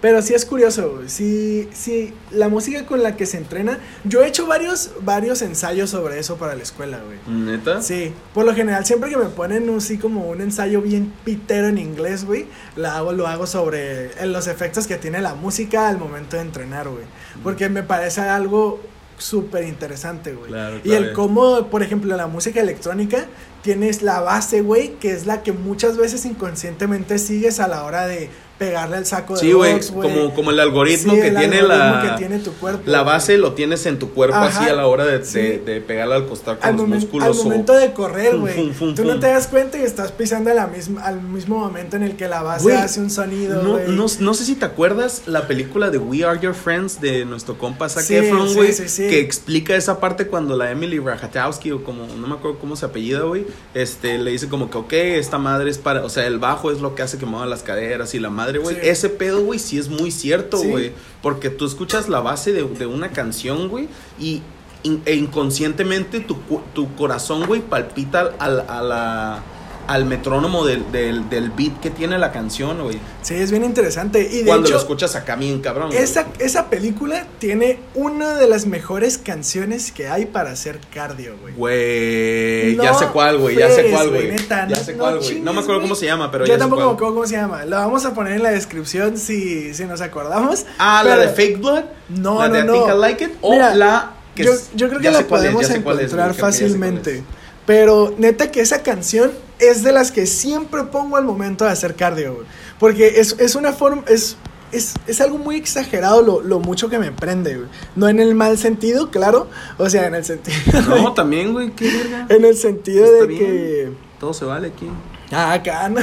Pero 0.04 0.20
sí 0.20 0.34
es 0.34 0.44
curioso, 0.44 0.96
güey. 0.96 1.08
Sí, 1.08 1.66
sí, 1.72 2.12
la 2.30 2.50
música 2.50 2.84
con 2.84 3.02
la 3.02 3.16
que 3.16 3.24
se 3.24 3.38
entrena. 3.38 3.78
Yo 4.04 4.22
he 4.22 4.28
hecho 4.28 4.46
varios, 4.46 4.90
varios 5.00 5.40
ensayos 5.40 5.88
sobre 5.88 6.18
eso 6.18 6.36
para 6.36 6.54
la 6.54 6.62
escuela, 6.62 7.00
güey. 7.02 7.16
¿Neta? 7.26 7.80
Sí, 7.80 8.12
por 8.34 8.44
lo 8.44 8.54
general, 8.54 8.84
siempre 8.84 9.08
que 9.08 9.16
me 9.16 9.30
ponen 9.30 9.74
así 9.74 9.96
como 9.96 10.28
un 10.28 10.42
ensayo 10.42 10.82
bien 10.82 11.10
pitero 11.24 11.68
en 11.68 11.78
inglés, 11.78 12.26
güey, 12.26 12.44
la 12.76 12.98
hago, 12.98 13.12
lo 13.12 13.26
hago 13.26 13.46
sobre 13.46 14.08
eh, 14.08 14.26
los 14.26 14.46
efectos 14.46 14.86
que 14.86 14.96
tiene 14.96 15.22
la 15.22 15.36
música 15.36 15.88
al 15.88 15.96
momento 15.96 16.36
de 16.36 16.42
entrenar, 16.42 16.86
güey. 16.86 17.04
Porque 17.42 17.70
me 17.70 17.82
parece 17.82 18.20
algo 18.20 18.82
súper 19.16 19.64
interesante, 19.64 20.34
güey. 20.34 20.50
Claro, 20.50 20.80
Y 20.84 20.92
el 20.92 21.14
cómo, 21.14 21.68
por 21.68 21.82
ejemplo, 21.82 22.14
la 22.14 22.26
música 22.26 22.60
electrónica 22.60 23.24
tienes 23.64 24.02
la 24.02 24.20
base, 24.20 24.60
güey, 24.60 24.92
que 25.00 25.10
es 25.12 25.26
la 25.26 25.42
que 25.42 25.50
muchas 25.52 25.96
veces 25.96 26.24
inconscientemente 26.26 27.18
sigues 27.18 27.58
a 27.58 27.66
la 27.66 27.82
hora 27.84 28.06
de 28.06 28.28
pegarle 28.58 28.98
al 28.98 29.04
saco 29.04 29.34
de 29.34 29.40
Sí, 29.40 29.52
güey, 29.52 29.80
como, 29.90 30.32
como 30.32 30.52
el 30.52 30.60
algoritmo 30.60 31.12
Sí, 31.14 31.20
que 31.20 31.26
el 31.26 31.36
tiene 31.36 31.58
algoritmo 31.58 31.76
la... 31.96 32.02
que 32.12 32.18
tiene 32.18 32.38
tu 32.38 32.52
cuerpo, 32.52 32.82
La 32.86 33.02
base 33.02 33.36
lo 33.36 33.54
tienes 33.54 33.84
en 33.86 33.98
tu 33.98 34.10
cuerpo 34.12 34.36
Ajá, 34.36 34.60
así 34.60 34.70
a 34.70 34.74
la 34.74 34.86
hora 34.86 35.04
de, 35.06 35.24
sí. 35.24 35.40
de, 35.40 35.58
de 35.58 35.80
pegarle 35.80 36.14
al 36.14 36.26
costar 36.28 36.60
con 36.60 36.68
al, 36.68 36.76
los 36.76 36.86
músculos. 36.86 37.26
al 37.26 37.40
o- 37.40 37.42
momento 37.44 37.72
de 37.72 37.92
correr, 37.92 38.36
güey. 38.38 38.70
Tú 38.94 39.04
no 39.04 39.18
te 39.18 39.26
das 39.26 39.48
cuenta 39.48 39.76
y 39.76 39.82
estás 39.82 40.12
pisando 40.12 40.52
a 40.52 40.54
la 40.54 40.68
misma, 40.68 41.02
al 41.02 41.20
mismo 41.20 41.58
momento 41.58 41.96
en 41.96 42.04
el 42.04 42.14
que 42.14 42.28
la 42.28 42.42
base 42.42 42.76
hace 42.76 43.00
un 43.00 43.10
sonido, 43.10 43.60
No, 43.60 43.78
no, 43.88 44.06
no 44.20 44.34
sé 44.34 44.44
si 44.44 44.54
te 44.54 44.66
acuerdas 44.66 45.22
la 45.26 45.48
película 45.48 45.90
de 45.90 45.98
We 45.98 46.24
Are 46.24 46.38
Your 46.38 46.54
Friends 46.54 47.00
de 47.00 47.24
nuestro 47.24 47.58
compa 47.58 47.88
Zac 47.88 48.04
Sí, 48.04 48.14
Efron, 48.14 48.54
güey, 48.54 48.70
que 48.76 49.18
explica 49.18 49.74
esa 49.74 49.98
parte 49.98 50.28
cuando 50.28 50.56
la 50.56 50.70
Emily 50.70 51.00
Ratajkowski 51.00 51.72
o 51.72 51.82
como 51.82 52.06
no 52.06 52.28
me 52.28 52.34
acuerdo 52.34 52.60
cómo 52.60 52.76
se 52.76 52.86
apellida, 52.86 53.22
güey, 53.22 53.44
este 53.74 54.18
le 54.18 54.30
dice 54.30 54.48
como 54.48 54.70
que 54.70 54.78
ok, 54.78 54.92
esta 54.92 55.38
madre 55.38 55.70
es 55.70 55.78
para, 55.78 56.04
o 56.04 56.08
sea, 56.08 56.26
el 56.26 56.38
bajo 56.38 56.70
es 56.70 56.80
lo 56.80 56.94
que 56.94 57.02
hace 57.02 57.18
que 57.18 57.26
mueva 57.26 57.46
las 57.46 57.62
caderas 57.62 58.14
y 58.14 58.20
la 58.20 58.30
madre, 58.30 58.58
güey, 58.58 58.76
Sí. 58.76 58.82
ese 58.88 59.08
pedo, 59.08 59.42
güey, 59.42 59.58
sí 59.58 59.78
es 59.78 59.88
muy 59.88 60.10
cierto, 60.10 60.58
Sí. 60.58 60.68
güey, 60.68 60.92
porque 61.22 61.50
tú 61.50 61.66
escuchas 61.66 62.08
la 62.08 62.20
base 62.20 62.52
de, 62.52 62.62
de 62.64 62.86
una 62.86 63.10
canción, 63.10 63.68
güey, 63.68 63.88
y 64.18 64.42
in- 64.82 65.02
e 65.06 65.14
inconscientemente 65.14 66.20
tu, 66.20 66.36
tu 66.74 66.94
corazón, 66.94 67.46
güey, 67.46 67.60
palpita 67.62 68.32
al, 68.38 68.60
a 68.68 68.82
la 68.82 69.42
al 69.86 70.04
metrónomo 70.04 70.64
del, 70.64 70.90
del, 70.92 71.28
del 71.28 71.50
beat 71.50 71.80
que 71.80 71.90
tiene 71.90 72.18
la 72.18 72.32
canción, 72.32 72.82
güey. 72.82 72.98
Sí, 73.22 73.34
es 73.34 73.50
bien 73.50 73.64
interesante. 73.64 74.20
Y 74.30 74.38
de 74.38 74.44
Cuando 74.46 74.62
lo 74.62 74.68
hecho, 74.68 74.78
escuchas 74.78 75.14
acá 75.16 75.36
bien 75.36 75.60
cabrón. 75.60 75.90
esa, 75.92 76.26
esa 76.38 76.70
película 76.70 77.26
tiene 77.38 77.78
una 77.94 78.34
de 78.34 78.46
las 78.48 78.66
mejores 78.66 79.18
canciones 79.18 79.92
que 79.92 80.08
hay 80.08 80.26
para 80.26 80.50
hacer 80.52 80.78
cardio, 80.92 81.36
güey. 81.40 81.54
Güey, 81.54 82.76
No 82.76 82.84
ya 82.84 82.94
sé 82.94 83.06
cuál, 83.08 83.38
güey, 83.38 83.56
ya 83.56 83.70
sé 83.70 83.90
cuál, 83.90 84.10
güey, 84.10 84.28
neta, 84.30 84.66
Ya 84.68 84.76
no- 84.76 84.84
sé 84.84 84.94
cuál, 84.94 85.18
güey. 85.18 85.40
No 85.40 85.52
me 85.52 85.60
acuerdo 85.60 85.80
cómo 85.82 85.94
se 85.94 86.06
llama, 86.06 86.30
pero 86.30 86.44
Yo 86.44 86.48
ya 86.48 86.54
sé 86.54 86.58
tampoco 86.60 86.82
me 86.86 86.92
acuerdo 86.92 87.14
cómo 87.14 87.26
se 87.26 87.36
llama. 87.36 87.64
Lo 87.64 87.76
vamos 87.76 88.04
a 88.04 88.14
poner 88.14 88.34
en 88.34 88.42
la 88.42 88.50
descripción 88.50 89.18
si, 89.18 89.74
si 89.74 89.84
nos 89.84 90.00
acordamos. 90.00 90.64
Ah, 90.78 91.02
la 91.04 91.16
de 91.16 91.28
Fake 91.28 91.58
Blood. 91.60 91.84
No, 92.08 92.40
la 92.40 92.48
no, 92.48 92.54
de 92.54 92.60
I. 92.60 92.80
Think 92.80 92.88
I 92.94 92.98
Like 92.98 93.24
It. 93.24 93.30
O 93.40 93.52
Mira, 93.52 93.74
la 93.74 94.12
que 94.34 94.44
yo, 94.44 94.52
yo 94.74 94.88
creo 94.88 95.00
que 95.00 95.10
la 95.10 95.20
podemos 95.22 95.62
es, 95.64 95.70
encontrar 95.70 96.34
fácilmente. 96.34 97.22
Pero 97.66 98.14
neta 98.18 98.50
que 98.50 98.60
esa 98.60 98.82
canción 98.82 99.30
es 99.58 99.82
de 99.82 99.92
las 99.92 100.10
que 100.12 100.26
siempre 100.26 100.84
pongo 100.84 101.16
al 101.16 101.24
momento 101.24 101.64
de 101.64 101.70
hacer 101.70 101.94
cardio, 101.94 102.34
güey. 102.34 102.46
Porque 102.78 103.20
es, 103.20 103.36
es 103.38 103.54
una 103.54 103.72
forma, 103.72 104.02
es, 104.08 104.36
es, 104.72 104.94
es 105.06 105.20
algo 105.20 105.38
muy 105.38 105.56
exagerado 105.56 106.22
lo, 106.22 106.40
lo 106.42 106.58
mucho 106.60 106.88
que 106.88 106.98
me 106.98 107.12
prende, 107.12 107.56
güey. 107.56 107.68
No 107.96 108.08
en 108.08 108.20
el 108.20 108.34
mal 108.34 108.58
sentido, 108.58 109.10
claro. 109.10 109.48
O 109.78 109.88
sea, 109.88 110.06
en 110.06 110.14
el 110.16 110.24
sentido. 110.24 110.56
No, 110.88 111.12
también, 111.14 111.52
güey, 111.52 111.70
qué 111.70 111.90
verga. 111.90 112.26
en 112.28 112.44
el 112.44 112.56
sentido 112.56 113.04
Está 113.04 113.20
de 113.20 113.26
bien. 113.26 113.40
que. 113.40 113.92
Todo 114.20 114.34
se 114.34 114.44
vale 114.44 114.68
aquí. 114.68 114.88
Ah, 115.32 115.52
acá, 115.54 115.88
¿no? 115.88 116.00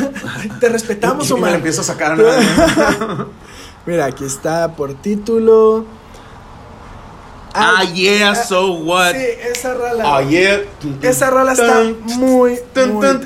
Te 0.60 0.70
respetamos, 0.70 1.26
Y 1.30 1.34
me 1.34 1.40
Omar. 1.40 1.54
empiezo 1.56 1.82
a 1.82 1.84
sacar 1.84 2.14
a. 2.20 3.28
Mira, 3.86 4.06
aquí 4.06 4.26
está 4.26 4.76
por 4.76 4.94
título. 5.02 5.86
Ah, 7.54 7.84
yeah, 7.94 8.36
so 8.36 8.74
what? 8.74 9.14
Sí, 9.14 9.26
esa 9.52 9.74
rola. 9.74 10.04
Ah, 10.18 10.22
yeah. 10.24 10.62
Esa 11.02 11.30
rola 11.30 11.54
está 11.54 11.84
muy, 12.18 12.60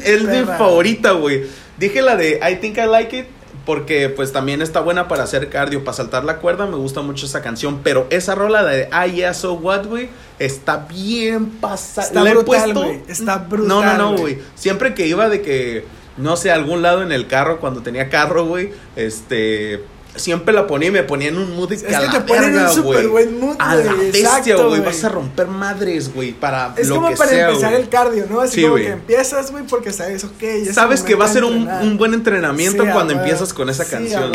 Es 0.03 0.23
mi 0.23 0.43
favorita, 0.43 1.11
güey. 1.11 1.43
Dije 1.77 2.01
la 2.01 2.15
de 2.15 2.39
I 2.41 2.55
Think 2.55 2.77
I 2.77 2.85
Like 2.87 3.17
It 3.19 3.25
porque 3.65 4.09
pues 4.09 4.31
también 4.31 4.61
está 4.61 4.79
buena 4.79 5.07
para 5.07 5.23
hacer 5.23 5.49
cardio, 5.49 5.83
para 5.83 5.97
saltar 5.97 6.23
la 6.23 6.37
cuerda, 6.37 6.67
me 6.67 6.75
gusta 6.75 7.01
mucho 7.01 7.25
esa 7.25 7.41
canción, 7.41 7.79
pero 7.83 8.05
esa 8.11 8.35
rola 8.35 8.63
de 8.63 8.87
Ah 8.91 9.07
Yeah 9.07 9.33
So 9.33 9.53
What, 9.53 9.87
güey, 9.87 10.09
está 10.37 10.85
bien 10.87 11.47
pasada. 11.49 12.07
Está 12.07 12.21
brutal, 12.21 12.45
puesto- 12.45 12.83
güey, 12.83 13.01
está 13.07 13.37
No, 13.39 13.45
brutal, 13.49 13.67
no, 13.67 13.97
no, 13.97 14.09
güey. 14.11 14.35
güey. 14.35 14.37
Siempre 14.53 14.93
que 14.93 15.07
iba 15.07 15.29
de 15.29 15.41
que 15.41 15.85
no 16.17 16.37
sé, 16.37 16.51
a 16.51 16.53
algún 16.53 16.81
lado 16.81 17.01
en 17.01 17.11
el 17.11 17.27
carro 17.27 17.59
cuando 17.59 17.81
tenía 17.81 18.07
carro, 18.09 18.45
güey, 18.45 18.69
este 18.95 19.83
siempre 20.15 20.53
la 20.53 20.67
ponía 20.67 20.89
y 20.89 20.91
me 20.91 21.03
ponía 21.03 21.29
en 21.29 21.37
un 21.37 21.55
mood 21.55 21.69
de 21.69 21.75
Es 21.75 21.83
que 21.83 22.07
te 22.11 22.21
ponen 22.21 22.57
un 22.57 22.69
súper 22.69 23.07
buen 23.07 23.39
mood, 23.39 23.55
A 23.59 23.75
la 23.75 23.93
bestia, 23.93 24.55
güey. 24.55 24.81
Vas 24.81 25.03
a 25.03 25.09
romper 25.09 25.47
madres, 25.47 26.13
güey, 26.13 26.33
para 26.33 26.73
Es 26.77 26.87
lo 26.87 26.95
como 26.95 27.09
que 27.09 27.15
para 27.15 27.29
sea, 27.29 27.49
empezar 27.49 27.73
el 27.73 27.89
cardio, 27.89 28.25
¿no? 28.29 28.41
Así 28.41 28.55
Sí, 28.55 28.61
como 28.63 28.75
que 28.75 28.89
empiezas, 28.89 29.51
güey, 29.51 29.65
porque 29.67 29.91
sabes, 29.93 30.23
ok. 30.23 30.43
es 30.43 30.75
Sabes 30.75 31.01
que 31.01 31.15
va 31.15 31.25
a 31.25 31.29
ser 31.29 31.43
un, 31.43 31.97
buen 31.97 32.13
entrenamiento 32.13 32.83
Sí, 32.83 32.89
cuando 32.91 33.13
empiezas 33.13 33.53
con 33.53 33.69
esa 33.69 33.83
Sí, 33.85 33.91
canción. 33.91 34.31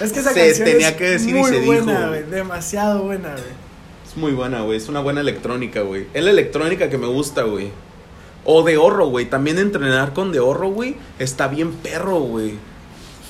es 0.00 0.12
que 0.12 0.20
esa 0.20 0.32
Se 0.32 0.46
canción 0.46 0.64
tenía 0.64 0.88
es 0.90 0.96
que 0.96 1.10
decir 1.10 1.30
y 1.30 1.38
muy 1.38 1.50
se 1.50 1.60
dijo, 1.60 1.66
buena, 1.66 2.08
güey. 2.08 2.22
Demasiado 2.24 3.02
buena, 3.02 3.30
güey. 3.30 3.62
Es 4.08 4.16
muy 4.16 4.32
buena, 4.32 4.62
güey. 4.62 4.76
Es 4.76 4.88
una 4.88 5.00
buena 5.00 5.20
electrónica, 5.20 5.80
güey. 5.82 6.06
Es 6.12 6.22
la 6.22 6.30
electrónica 6.30 6.90
que 6.90 6.98
me 6.98 7.06
gusta, 7.06 7.42
güey. 7.42 7.70
O 8.44 8.62
de 8.62 8.76
horro, 8.76 9.06
güey. 9.06 9.26
También 9.26 9.58
entrenar 9.58 10.12
con 10.12 10.32
de 10.32 10.40
horro, 10.40 10.68
güey. 10.68 10.96
Está 11.18 11.48
bien 11.48 11.72
perro, 11.72 12.18
güey. 12.20 12.54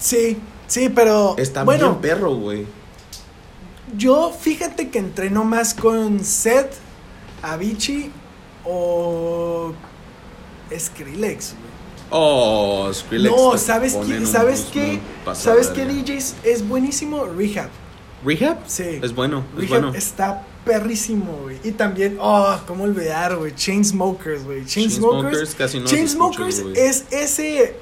Sí, 0.01 0.38
sí, 0.72 0.88
pero. 0.88 1.35
Está 1.38 1.64
bueno, 1.64 1.90
bien 1.90 2.00
perro, 2.00 2.35
güey. 2.35 2.66
yo 3.96 4.32
fíjate 4.38 4.88
que 4.90 4.98
entreno 4.98 5.44
más 5.44 5.74
con 5.74 6.24
Seth, 6.24 6.74
Avicii 7.42 8.11
o. 8.64 9.72
Skrillex, 10.76 11.54
güey. 11.54 11.72
Oh, 12.11 12.90
Skrillex. 12.92 13.37
No, 13.37 13.58
¿sabes 13.58 13.94
qué? 13.94 14.26
¿Sabes 14.26 14.68
qué? 14.72 15.00
¿Sabes 15.35 15.68
qué. 15.68 15.85
DJs 15.85 16.37
es 16.44 16.66
buenísimo? 16.66 17.26
Rehab. 17.26 17.68
¿Rehab? 18.24 18.58
Sí. 18.66 19.00
Es 19.02 19.14
bueno, 19.14 19.44
es 19.54 19.68
Rehab 19.68 19.82
bueno. 19.82 19.94
está 19.94 20.46
perrísimo, 20.64 21.40
güey. 21.42 21.58
Y 21.64 21.72
también, 21.72 22.16
oh, 22.20 22.56
cómo 22.66 22.85
olvidar, 22.85 23.37
güey. 23.37 23.54
Chainsmokers, 23.54 24.44
güey. 24.44 24.64
Chainsmokers 24.64 25.22
Chainsmokers. 25.22 25.54
casi 25.54 25.80
no 25.80 25.87
Chainsmokers 25.87 26.58
escucho, 26.58 26.80
es 26.80 27.04
ese. 27.11 27.76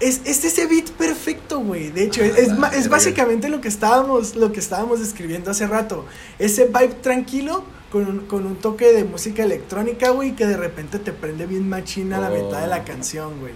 Es, 0.00 0.22
es 0.24 0.44
ese 0.44 0.66
beat 0.66 0.90
perfecto, 0.92 1.60
güey. 1.60 1.90
De 1.90 2.04
hecho, 2.04 2.22
es, 2.22 2.36
es, 2.38 2.52
es 2.74 2.88
básicamente 2.88 3.48
lo 3.50 3.60
que 3.60 3.68
estábamos, 3.68 4.34
lo 4.34 4.50
que 4.50 4.60
estábamos 4.60 5.00
describiendo 5.00 5.50
hace 5.50 5.66
rato. 5.66 6.06
Ese 6.38 6.64
vibe 6.66 6.94
tranquilo 7.02 7.64
con 7.92 8.06
un, 8.06 8.20
con 8.26 8.46
un 8.46 8.56
toque 8.56 8.92
de 8.92 9.04
música 9.04 9.42
electrónica, 9.42 10.10
güey, 10.10 10.34
que 10.34 10.46
de 10.46 10.56
repente 10.56 10.98
te 10.98 11.12
prende 11.12 11.46
bien 11.46 11.68
machina 11.68 12.18
la 12.18 12.30
Oh. 12.30 12.34
mitad 12.44 12.62
de 12.62 12.66
la 12.68 12.84
canción, 12.84 13.40
güey. 13.40 13.52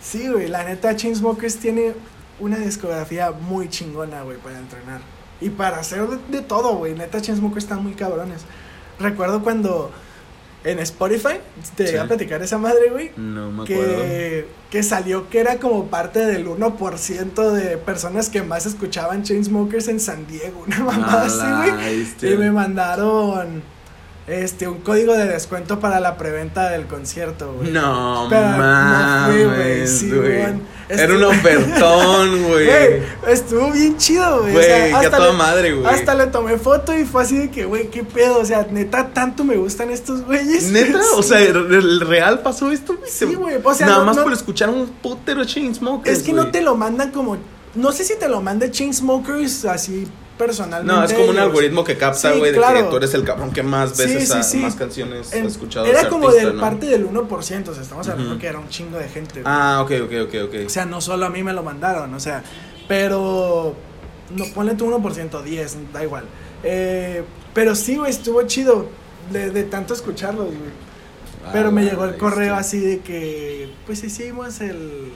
Sí, 0.00 0.28
güey, 0.28 0.48
la 0.48 0.62
neta, 0.64 0.94
Chainsmokers 0.94 1.56
tiene 1.56 1.94
una 2.38 2.56
discografía 2.58 3.32
muy 3.32 3.68
chingona, 3.68 4.22
güey, 4.22 4.38
para 4.38 4.58
entrenar. 4.58 5.00
Y 5.40 5.50
para 5.50 5.78
hacer 5.80 6.06
de, 6.06 6.18
de 6.28 6.42
todo, 6.42 6.76
güey. 6.76 6.94
Neta, 6.94 7.20
Chainsmokers 7.20 7.64
están 7.64 7.82
muy 7.82 7.94
cabrones. 7.94 8.42
Recuerdo 8.98 9.42
cuando 9.42 9.90
en 10.64 10.78
Spotify 10.80 11.38
te 11.76 11.86
Sí. 11.86 11.94
iba 11.94 12.02
a 12.02 12.06
platicar 12.06 12.42
esa 12.42 12.58
madre, 12.58 12.90
güey. 12.90 13.12
No 13.16 13.50
me 13.50 13.62
acuerdo. 13.64 13.96
Que, 14.02 14.46
que 14.70 14.82
salió 14.82 15.28
que 15.30 15.40
era 15.40 15.56
como 15.56 15.86
parte 15.86 16.18
del 16.26 16.46
1% 16.46 17.50
de 17.52 17.76
personas 17.78 18.28
que 18.28 18.42
más 18.42 18.66
escuchaban 18.66 19.22
Chainsmokers 19.22 19.88
en 19.88 20.00
San 20.00 20.26
Diego. 20.26 20.64
Una 20.66 20.80
mamada 20.80 21.24
así, 21.26 21.72
güey. 21.76 22.00
este. 22.02 22.30
Y 22.32 22.36
me 22.36 22.50
mandaron 22.50 23.62
este 24.26 24.68
un 24.68 24.78
código 24.80 25.14
de 25.16 25.26
descuento 25.26 25.80
para 25.80 25.98
la 25.98 26.16
preventa 26.16 26.70
del 26.70 26.86
concierto, 26.86 27.54
güey. 27.54 27.72
No 27.72 28.26
Pero 28.28 28.48
no 28.58 29.26
fui, 29.26 29.44
güey, 29.44 29.46
mames, 29.48 29.90
sí, 29.98 30.10
güey. 30.10 30.44
Era 30.98 31.14
un 31.14 31.24
ofertón, 31.24 32.42
güey. 32.48 32.68
Estuvo 33.28 33.70
bien 33.72 33.96
chido, 33.96 34.40
güey. 34.40 34.50
o 34.50 34.52
Güey, 34.54 34.64
sea, 34.64 34.86
que 34.88 34.94
hasta 34.94 35.16
a 35.16 35.18
toda 35.18 35.32
le- 35.32 35.38
madre, 35.38 35.72
güey. 35.74 35.86
Hasta 35.94 36.14
le 36.14 36.26
tomé 36.26 36.56
foto 36.58 36.96
y 36.98 37.04
fue 37.04 37.22
así 37.22 37.38
de 37.38 37.50
que, 37.50 37.64
güey, 37.64 37.88
qué 37.90 38.02
pedo. 38.04 38.38
O 38.38 38.44
sea, 38.44 38.66
neta, 38.70 39.08
tanto 39.12 39.44
me 39.44 39.56
gustan 39.56 39.90
estos 39.90 40.22
güeyes. 40.24 40.64
¿Neta? 40.72 41.00
O 41.16 41.22
sea, 41.22 41.40
¿el, 41.40 41.56
el 41.74 42.00
real 42.00 42.40
pasó 42.40 42.70
esto? 42.70 42.96
güey? 42.96 43.10
Sí, 43.10 43.26
güey, 43.34 43.56
o 43.62 43.74
sea, 43.74 43.86
Nada 43.86 43.98
no- 44.00 44.04
más 44.06 44.16
no- 44.16 44.24
por 44.24 44.32
escuchar 44.32 44.68
un 44.70 44.86
putero 45.02 45.44
Chainsmokers, 45.44 46.18
Es 46.18 46.24
que 46.24 46.32
no 46.32 46.50
te 46.50 46.60
lo 46.62 46.74
mandan 46.76 47.10
como. 47.10 47.36
No 47.74 47.92
sé 47.92 48.04
si 48.04 48.16
te 48.18 48.28
lo 48.28 48.40
manda 48.42 48.70
Chainsmokers 48.70 49.64
así 49.66 50.06
personalmente. 50.36 50.92
No, 50.92 51.04
es 51.04 51.12
como 51.12 51.26
un 51.26 51.30
ellos. 51.36 51.42
algoritmo 51.44 51.84
que 51.84 51.96
capta, 51.98 52.32
Sí, 52.32 52.38
güey, 52.38 52.52
de 52.52 52.58
que 52.60 52.82
tú 52.90 52.96
eres 52.96 53.12
el 53.14 53.24
cabrón 53.24 53.52
que 53.52 53.62
más 53.62 53.96
veces 53.96 54.28
sí, 54.46 54.58
a- 54.58 54.62
más 54.62 54.74
canciones 54.74 55.32
En- 55.32 55.44
has 55.46 55.52
escuchado. 55.52 55.84
de 55.84 55.92
Era 55.92 56.08
como 56.08 56.28
artista, 56.28 56.52
¿no? 56.52 56.60
parte 56.60 56.86
del 56.86 57.04
1%, 57.06 57.70
o 57.70 57.74
sea, 57.74 57.82
estamos 57.82 58.08
hablando 58.08 58.38
que 58.38 58.46
era 58.46 58.58
un 58.58 58.68
chingo 58.68 58.96
de 58.98 59.08
gente. 59.08 59.42
güey. 59.42 59.44
Ah, 59.46 59.80
ok, 59.82 59.92
ok, 60.04 60.12
ok, 60.28 60.34
ok. 60.46 60.54
O 60.66 60.68
sea, 60.70 60.86
no 60.86 61.00
solo 61.00 61.26
a 61.26 61.30
mí 61.30 61.42
me 61.42 61.52
lo 61.52 61.62
mandaron, 61.62 62.12
o 62.14 62.18
sea, 62.20 62.42
pero 62.88 63.74
no 64.34 64.44
ponle 64.54 64.74
tu 64.74 64.86
1%, 64.86 65.42
10, 65.42 65.76
da 65.92 66.02
igual. 66.02 66.24
Eh, 66.64 67.22
pero 67.54 67.74
sí, 67.74 67.96
güey, 67.96 68.10
estuvo 68.10 68.42
chido 68.44 68.86
de, 69.30 69.50
de 69.50 69.62
tanto 69.64 69.94
escucharlos, 69.94 70.46
güey. 70.46 70.90
Pero 71.52 71.68
Ah, 71.68 71.70
me 71.72 71.84
llegó 71.84 72.04
el 72.04 72.16
correo 72.16 72.54
así 72.54 72.78
de 72.80 72.98
que, 73.00 73.70
pues 73.86 74.02
hicimos 74.04 74.60
el, 74.60 75.12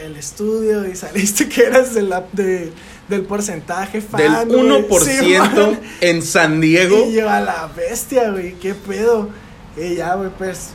el 0.00 0.16
estudio 0.16 0.86
y 0.88 0.94
saliste 0.96 1.48
que 1.48 1.64
eras 1.64 1.94
de 1.94 2.02
la, 2.02 2.24
de, 2.32 2.72
del 3.08 3.22
porcentaje 3.22 4.00
fan. 4.00 4.20
Del 4.20 4.46
güey. 4.48 4.86
1% 4.88 5.00
Sí, 5.00 5.78
en 6.00 6.22
San 6.22 6.60
Diego. 6.60 7.06
Y 7.08 7.14
yo 7.14 7.28
a 7.30 7.40
la 7.40 7.68
bestia, 7.76 8.30
güey, 8.30 8.54
qué 8.54 8.74
pedo. 8.74 9.28
Y 9.76 9.96
ya, 9.96 10.14
güey, 10.14 10.30
pues, 10.36 10.70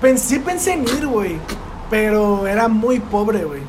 pen- 0.00 0.18
sí 0.18 0.38
pensé 0.38 0.72
en 0.72 0.82
ir, 0.84 1.06
güey, 1.06 1.36
pero 1.90 2.46
era 2.46 2.68
muy 2.68 3.00
pobre, 3.00 3.44
güey. 3.44 3.62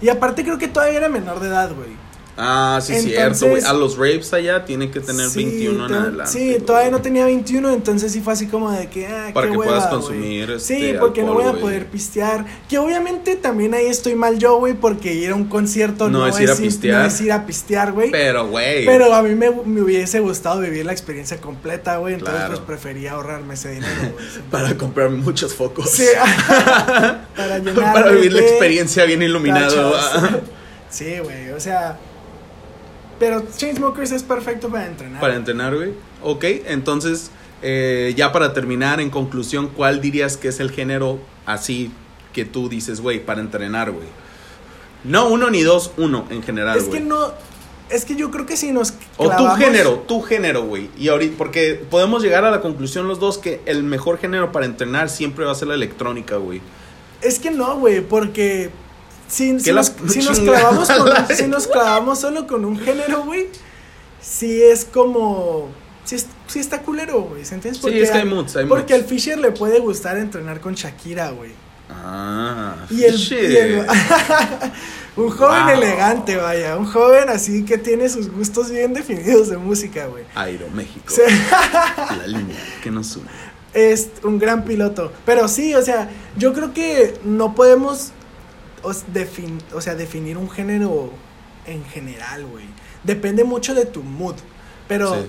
Y 0.00 0.08
aparte 0.08 0.42
creo 0.42 0.58
que 0.58 0.68
todavía 0.68 0.98
era 0.98 1.08
menor 1.08 1.38
de 1.40 1.48
edad, 1.48 1.70
güey. 1.74 1.90
Ah, 2.36 2.80
sí, 2.82 2.94
Entonces- 2.94 3.12
cierto, 3.38 3.48
güey. 3.50 3.62
A 3.62 3.72
los 3.74 3.96
rapes 3.98 4.32
allá 4.32 4.64
tienen 4.64 4.90
que 4.90 5.00
tener 5.00 5.28
Sí, 5.28 5.44
21 5.44 5.86
en 5.86 5.92
adelante. 5.94 6.32
Sí, 6.32 6.56
todavía 6.66 6.90
no 6.90 7.02
tenía 7.02 7.26
21, 7.26 7.70
entonces 7.72 8.10
sí 8.10 8.22
fue 8.22 8.32
así 8.32 8.46
como 8.46 8.70
de 8.72 8.88
que, 8.88 9.06
ah, 9.06 9.30
Para 9.34 9.46
qué 9.48 9.52
que 9.52 9.58
hueva, 9.58 9.72
puedas 9.74 9.86
consumir, 9.88 10.58
Sí, 10.58 10.74
este, 10.86 10.98
porque 10.98 11.22
no 11.22 11.34
voy 11.34 11.44
a 11.44 11.52
poder 11.52 11.86
pistear. 11.88 12.46
Que 12.70 12.78
obviamente 12.78 13.36
también 13.36 13.74
ahí 13.74 13.84
estoy 13.86 14.14
mal 14.14 14.38
yo, 14.38 14.56
güey, 14.56 14.72
porque 14.72 15.12
ir 15.12 15.30
a 15.32 15.34
un 15.34 15.44
concierto 15.44 16.08
No 16.08 16.20
no, 16.20 16.26
es 16.26 16.40
ir 16.40 16.50
a 16.50 16.56
pistear. 16.56 17.00
no 17.02 17.06
es 17.08 17.20
ir 17.20 17.32
a 17.32 17.44
pistear, 17.44 17.92
güey. 17.92 18.10
Pero, 18.10 18.48
güey. 18.48 18.86
Pero 18.86 19.14
a 19.14 19.22
mí 19.22 19.34
me, 19.34 19.50
me 19.66 19.82
hubiese 19.82 20.20
gustado 20.20 20.60
vivir 20.60 20.86
la 20.86 20.92
experiencia 20.92 21.36
completa, 21.38 21.98
güey. 21.98 22.14
Entonces, 22.14 22.36
Claro. 22.38 22.54
pues 22.54 22.66
prefería 22.66 23.12
ahorrarme 23.12 23.54
ese 23.54 23.72
dinero, 23.72 23.92
güey. 24.14 24.24
Para 24.50 24.74
comprar 24.78 25.10
muchos 25.10 25.54
focos. 25.54 25.90
Sí, 25.90 26.06
para 27.36 27.58
llenar. 27.58 27.92
Para 27.92 28.10
vivir 28.12 28.32
la 28.32 28.40
experiencia 28.40 29.04
bien 29.04 29.22
iluminado. 29.22 29.92
ah. 29.94 30.30
Sí, 30.90 31.14
güey, 31.22 31.50
o 31.50 31.58
sea. 31.60 31.98
Pero 33.22 33.40
Chainsmokers 33.56 34.10
es 34.10 34.24
perfecto 34.24 34.68
para 34.68 34.84
entrenar. 34.88 35.20
Para 35.20 35.36
entrenar, 35.36 35.76
güey. 35.76 35.92
Ok, 36.24 36.42
entonces, 36.66 37.30
eh, 37.62 38.12
ya 38.16 38.32
para 38.32 38.52
terminar, 38.52 39.00
en 39.00 39.10
conclusión, 39.10 39.68
¿cuál 39.68 40.00
dirías 40.00 40.36
que 40.36 40.48
es 40.48 40.58
el 40.58 40.72
género 40.72 41.20
así 41.46 41.92
que 42.32 42.44
tú 42.44 42.68
dices, 42.68 43.00
güey, 43.00 43.24
para 43.24 43.40
entrenar, 43.40 43.92
güey? 43.92 44.08
No 45.04 45.28
uno 45.28 45.50
ni 45.50 45.62
dos, 45.62 45.92
uno 45.98 46.26
en 46.30 46.42
general, 46.42 46.76
es 46.76 46.86
que 46.86 46.98
no. 46.98 47.32
Es 47.90 48.04
que 48.04 48.16
yo 48.16 48.32
creo 48.32 48.44
que 48.44 48.56
si 48.56 48.72
nos. 48.72 48.94
O 49.16 49.28
tu 49.28 49.30
clavamos- 49.30 49.58
género, 49.58 49.90
tu 50.08 50.20
género, 50.22 50.64
güey. 50.64 50.90
Y 50.98 51.06
ahorita, 51.06 51.38
porque 51.38 51.80
podemos 51.88 52.24
llegar 52.24 52.44
a 52.44 52.50
la 52.50 52.60
conclusión 52.60 53.06
los 53.06 53.20
dos 53.20 53.38
que 53.38 53.60
el 53.66 53.84
mejor 53.84 54.18
género 54.18 54.50
para 54.50 54.66
entrenar 54.66 55.08
siempre 55.08 55.44
va 55.44 55.52
a 55.52 55.54
ser 55.54 55.68
la 55.68 55.74
electrónica, 55.74 56.38
güey. 56.38 56.60
Es 57.20 57.38
que 57.38 57.52
no, 57.52 57.78
güey, 57.78 58.00
porque. 58.00 58.70
Si, 59.32 59.58
si 59.60 59.72
nos, 59.72 59.92
si 60.08 60.18
nos 60.18 60.40
clavamos 60.40 60.88
con- 60.90 61.36
si 61.36 61.46
nos 61.46 61.66
clavamos 61.72 62.18
solo 62.20 62.46
con 62.46 62.64
un 62.66 62.78
género, 62.78 63.22
güey. 63.24 63.46
Sí 64.20 64.62
es 64.62 64.84
como. 64.84 65.68
Es- 66.10 66.26
sí 66.48 66.58
está 66.58 66.82
culero, 66.82 67.22
güey. 67.22 67.44
¿Se 67.46 67.54
entiendes? 67.54 67.80
Sí, 67.82 67.98
es 67.98 68.10
que 68.10 68.18
hay 68.18 68.24
moods, 68.26 68.56
hay 68.56 68.66
Porque 68.66 68.92
moods. 68.92 69.04
al 69.04 69.08
Fisher 69.08 69.38
le 69.38 69.52
puede 69.52 69.78
gustar 69.78 70.18
entrenar 70.18 70.60
con 70.60 70.74
Shakira, 70.74 71.30
güey. 71.30 71.50
Ah, 71.88 72.76
Y 72.90 73.04
el, 73.04 73.14
y 73.32 73.56
el- 73.56 73.86
un 75.16 75.30
joven 75.30 75.64
Wow. 75.64 75.74
elegante, 75.74 76.36
vaya, 76.36 76.76
un 76.76 76.86
joven 76.86 77.28
así 77.28 77.64
que 77.64 77.78
tiene 77.78 78.08
sus 78.08 78.30
gustos 78.30 78.70
bien 78.70 78.92
definidos 78.94 79.48
de 79.48 79.56
música, 79.58 80.06
güey. 80.06 80.24
Aeroméxico. 80.34 81.06
Sí, 81.14 81.22
La 82.18 82.26
línea 82.26 82.56
que 82.82 82.90
nos 82.90 83.16
une. 83.16 83.28
es 83.74 84.08
un 84.22 84.38
gran 84.38 84.64
piloto. 84.64 85.12
Pero 85.24 85.48
sí, 85.48 85.74
o 85.74 85.82
sea, 85.82 86.10
yo 86.36 86.52
creo 86.52 86.72
que 86.74 87.14
no 87.24 87.54
podemos 87.54 88.12
os- 88.82 89.04
defin- 89.12 89.60
o 89.74 89.80
sea, 89.80 89.94
definir 89.94 90.36
un 90.38 90.50
género 90.50 91.10
en 91.66 91.84
general, 91.84 92.44
güey. 92.46 92.64
Depende 93.04 93.44
mucho 93.44 93.74
de 93.74 93.84
tu 93.86 94.02
mood. 94.02 94.34
Pero 94.88 95.14
Sí. 95.14 95.20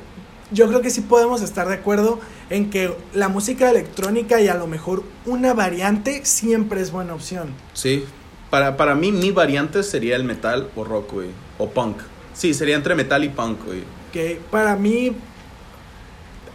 yo 0.52 0.68
creo 0.68 0.82
que 0.82 0.90
sí 0.90 1.02
podemos 1.02 1.42
estar 1.42 1.68
de 1.68 1.76
acuerdo 1.76 2.20
en 2.50 2.70
que 2.70 2.96
la 3.14 3.30
música 3.30 3.70
electrónica 3.70 4.42
y 4.42 4.48
a 4.48 4.56
lo 4.56 4.68
mejor 4.68 5.04
una 5.26 5.54
variante 5.54 6.26
siempre 6.26 6.82
es 6.82 6.92
buena 6.92 7.14
opción. 7.14 7.50
Sí. 7.74 8.06
Para, 8.50 8.78
para 8.78 8.94
mí, 8.94 9.12
mi 9.12 9.32
variante 9.32 9.82
sería 9.84 10.16
el 10.16 10.24
metal 10.24 10.70
o 10.76 10.84
rock, 10.84 11.14
güey. 11.14 11.30
O 11.58 11.70
punk. 11.70 11.98
Sí, 12.34 12.54
sería 12.54 12.76
entre 12.76 12.94
metal 12.96 13.24
y 13.24 13.30
punk, 13.30 13.64
güey. 13.66 13.84
Que 14.12 14.40
para 14.52 14.76
mí. 14.76 15.14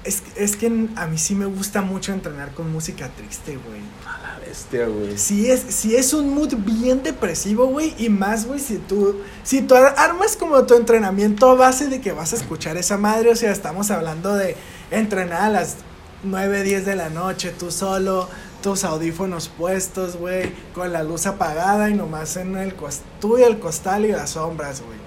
Es, 0.09 0.23
es 0.37 0.57
que 0.57 0.67
a 0.97 1.07
mí 1.07 1.19
sí 1.19 1.35
me 1.35 1.45
gusta 1.47 1.83
mucho 1.83 2.13
entrenar 2.13 2.53
con 2.55 2.73
música 2.73 3.11
triste, 3.17 3.57
güey. 3.69 3.81
A 4.07 4.19
la 4.23 4.39
bestia, 4.47 4.87
güey. 4.87 5.19
Si 5.19 5.51
es, 5.51 5.61
si 5.69 5.95
es 5.97 6.15
un 6.15 6.33
mood 6.35 6.55
bien 6.57 7.03
depresivo, 7.03 7.67
güey. 7.67 7.95
Y 7.99 8.09
más, 8.09 8.47
güey, 8.47 8.59
si 8.59 8.77
tú. 8.79 9.21
Si 9.45 9.61
tú 9.61 9.75
ar- 9.75 9.95
armas 9.99 10.37
como 10.37 10.65
tu 10.65 10.75
entrenamiento 10.75 11.51
a 11.51 11.55
base 11.55 11.89
de 11.89 12.01
que 12.01 12.13
vas 12.13 12.33
a 12.33 12.37
escuchar 12.37 12.77
esa 12.79 12.97
madre. 12.97 13.31
O 13.31 13.37
sea, 13.37 13.53
estamos 13.53 13.91
hablando 13.91 14.35
de 14.35 14.57
entrenar 14.91 15.43
a 15.43 15.51
las 15.51 15.77
9, 16.25 16.63
10 16.63 16.87
de 16.87 16.97
la 16.97 17.11
noche, 17.11 17.53
tú 17.59 17.71
solo. 17.71 18.29
Tus 18.63 18.83
audífonos 18.85 19.49
puestos, 19.51 20.17
güey. 20.17 20.53
Con 20.75 20.93
la 20.93 21.03
luz 21.05 21.27
apagada 21.27 21.91
y 21.91 21.95
nomás 21.95 22.37
en 22.37 22.57
el 22.57 22.77
cos- 22.77 23.01
tú 23.21 23.39
y 23.39 23.43
el 23.43 23.59
costal 23.59 24.05
y 24.07 24.13
las 24.13 24.31
sombras, 24.31 24.81
güey. 24.81 24.99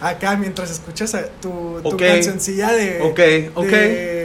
acá 0.00 0.36
mientras 0.36 0.68
escuchas 0.68 1.14
a 1.14 1.26
tu, 1.40 1.80
tu 1.80 1.90
Ok. 1.90 1.98
cancioncilla 2.00 2.72
de. 2.72 3.00
Ok, 3.02 3.56
ok. 3.56 3.64
de- 3.66 4.21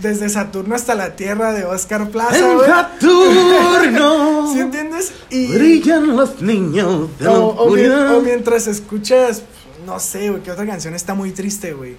desde 0.00 0.28
Saturno 0.28 0.74
hasta 0.74 0.94
la 0.94 1.16
Tierra 1.16 1.52
de 1.52 1.64
Oscar 1.64 2.08
Plaza, 2.10 2.38
En 2.38 2.54
güey. 2.56 2.66
Saturno 2.68 4.50
¿Sí 4.52 4.60
entiendes? 4.60 5.12
Y. 5.30 5.46
brillan 5.52 6.16
los 6.16 6.40
niños 6.42 7.08
de 7.18 7.28
o, 7.28 7.46
o 7.48 7.72
o 8.16 8.20
mientras 8.22 8.66
escuchas. 8.66 9.42
No 9.86 9.98
sé, 10.00 10.30
güey, 10.30 10.42
que 10.42 10.50
otra 10.50 10.66
canción 10.66 10.94
está 10.94 11.14
muy 11.14 11.30
triste, 11.32 11.72
güey. 11.72 11.96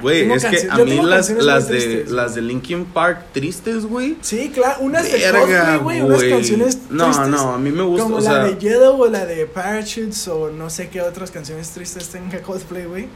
Güey, 0.00 0.30
es 0.32 0.44
que 0.46 0.68
a 0.70 0.76
mí 0.78 0.96
las, 1.02 1.28
de 1.28 1.34
tristes. 1.76 2.10
las 2.10 2.34
de 2.34 2.40
Linkin 2.40 2.86
Park 2.86 3.26
tristes, 3.34 3.84
güey. 3.84 4.16
Sí, 4.22 4.50
claro, 4.54 4.80
unas 4.80 5.04
de 5.04 5.18
Verga, 5.18 5.38
Coldplay, 5.40 5.78
güey, 5.80 6.00
unas 6.00 6.22
canciones 6.24 6.78
No, 6.88 7.04
tristes. 7.04 7.28
no, 7.28 7.52
a 7.52 7.58
mí 7.58 7.70
me 7.70 7.82
gusta, 7.82 8.04
Como 8.04 8.16
o 8.16 8.20
la 8.20 8.30
sea- 8.30 8.44
de 8.44 8.56
Yellow 8.58 9.02
o 9.02 9.06
la 9.08 9.26
de 9.26 9.44
Parachutes 9.44 10.26
o 10.28 10.50
no 10.50 10.70
sé 10.70 10.88
qué 10.88 11.02
otras 11.02 11.30
canciones 11.30 11.68
tristes 11.70 12.08
tenga 12.08 12.40
Coldplay, 12.40 12.86
güey. 12.86 13.08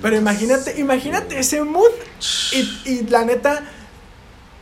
Pero 0.00 0.16
imagínate, 0.16 0.80
imagínate 0.80 1.38
ese 1.38 1.62
mood 1.62 1.90
y, 2.52 2.90
y 2.90 3.06
la 3.08 3.24
neta, 3.24 3.62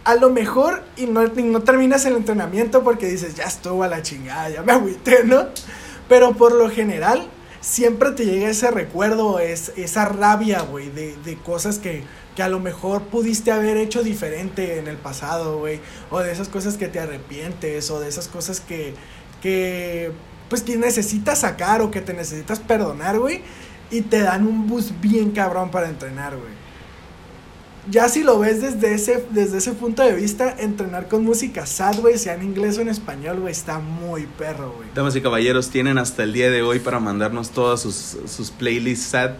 a 0.04 0.14
lo 0.16 0.30
mejor 0.30 0.82
y 0.96 1.06
no, 1.06 1.22
no 1.26 1.62
terminas 1.62 2.04
el 2.04 2.16
entrenamiento 2.16 2.82
porque 2.82 3.06
dices, 3.06 3.34
ya 3.34 3.44
estuvo 3.44 3.82
a 3.84 3.88
la 3.88 4.02
chingada, 4.02 4.50
ya 4.50 4.62
me 4.62 4.72
agüité, 4.72 5.24
¿no? 5.24 5.46
Pero 6.08 6.34
por 6.34 6.52
lo 6.52 6.68
general, 6.68 7.28
siempre 7.60 8.10
te 8.12 8.24
llega 8.24 8.48
ese 8.48 8.70
recuerdo, 8.70 9.38
es, 9.38 9.72
esa 9.76 10.06
rabia, 10.06 10.62
güey, 10.62 10.90
de, 10.90 11.16
de 11.24 11.36
cosas 11.36 11.78
que, 11.78 12.02
que 12.34 12.42
a 12.42 12.48
lo 12.48 12.60
mejor 12.60 13.02
pudiste 13.04 13.52
haber 13.52 13.76
hecho 13.76 14.02
diferente 14.02 14.78
en 14.78 14.88
el 14.88 14.96
pasado, 14.96 15.58
güey. 15.58 15.80
O 16.10 16.20
de 16.20 16.32
esas 16.32 16.48
cosas 16.48 16.76
que 16.76 16.88
te 16.88 17.00
arrepientes, 17.00 17.90
o 17.90 18.00
de 18.00 18.08
esas 18.08 18.28
cosas 18.28 18.60
que, 18.60 18.94
que, 19.42 20.12
pues, 20.48 20.62
que 20.62 20.76
necesitas 20.76 21.40
sacar 21.40 21.82
o 21.82 21.90
que 21.90 22.00
te 22.00 22.14
necesitas 22.14 22.60
perdonar, 22.60 23.18
güey. 23.18 23.42
Y 23.90 24.02
te 24.02 24.20
dan 24.20 24.46
un 24.46 24.68
boost 24.68 24.92
bien 25.00 25.32
cabrón 25.32 25.70
para 25.70 25.88
entrenar, 25.88 26.36
güey. 26.36 26.60
Ya 27.90 28.08
si 28.08 28.22
lo 28.22 28.38
ves 28.38 28.60
desde 28.60 28.94
ese, 28.94 29.24
desde 29.30 29.58
ese 29.58 29.72
punto 29.72 30.02
de 30.02 30.14
vista, 30.14 30.54
entrenar 30.58 31.08
con 31.08 31.24
música 31.24 31.66
sad, 31.66 31.98
güey, 31.98 32.18
sea 32.18 32.34
en 32.34 32.42
inglés 32.42 32.78
o 32.78 32.82
en 32.82 32.88
español, 32.88 33.40
güey, 33.40 33.52
está 33.52 33.78
muy 33.78 34.26
perro, 34.38 34.74
güey. 34.76 34.88
Damas 34.94 35.16
y 35.16 35.20
caballeros, 35.20 35.70
tienen 35.70 35.98
hasta 35.98 36.22
el 36.22 36.32
día 36.32 36.50
de 36.50 36.62
hoy 36.62 36.78
para 36.78 37.00
mandarnos 37.00 37.50
todas 37.50 37.80
sus, 37.80 38.18
sus 38.26 38.50
playlists 38.50 39.06
sad 39.06 39.32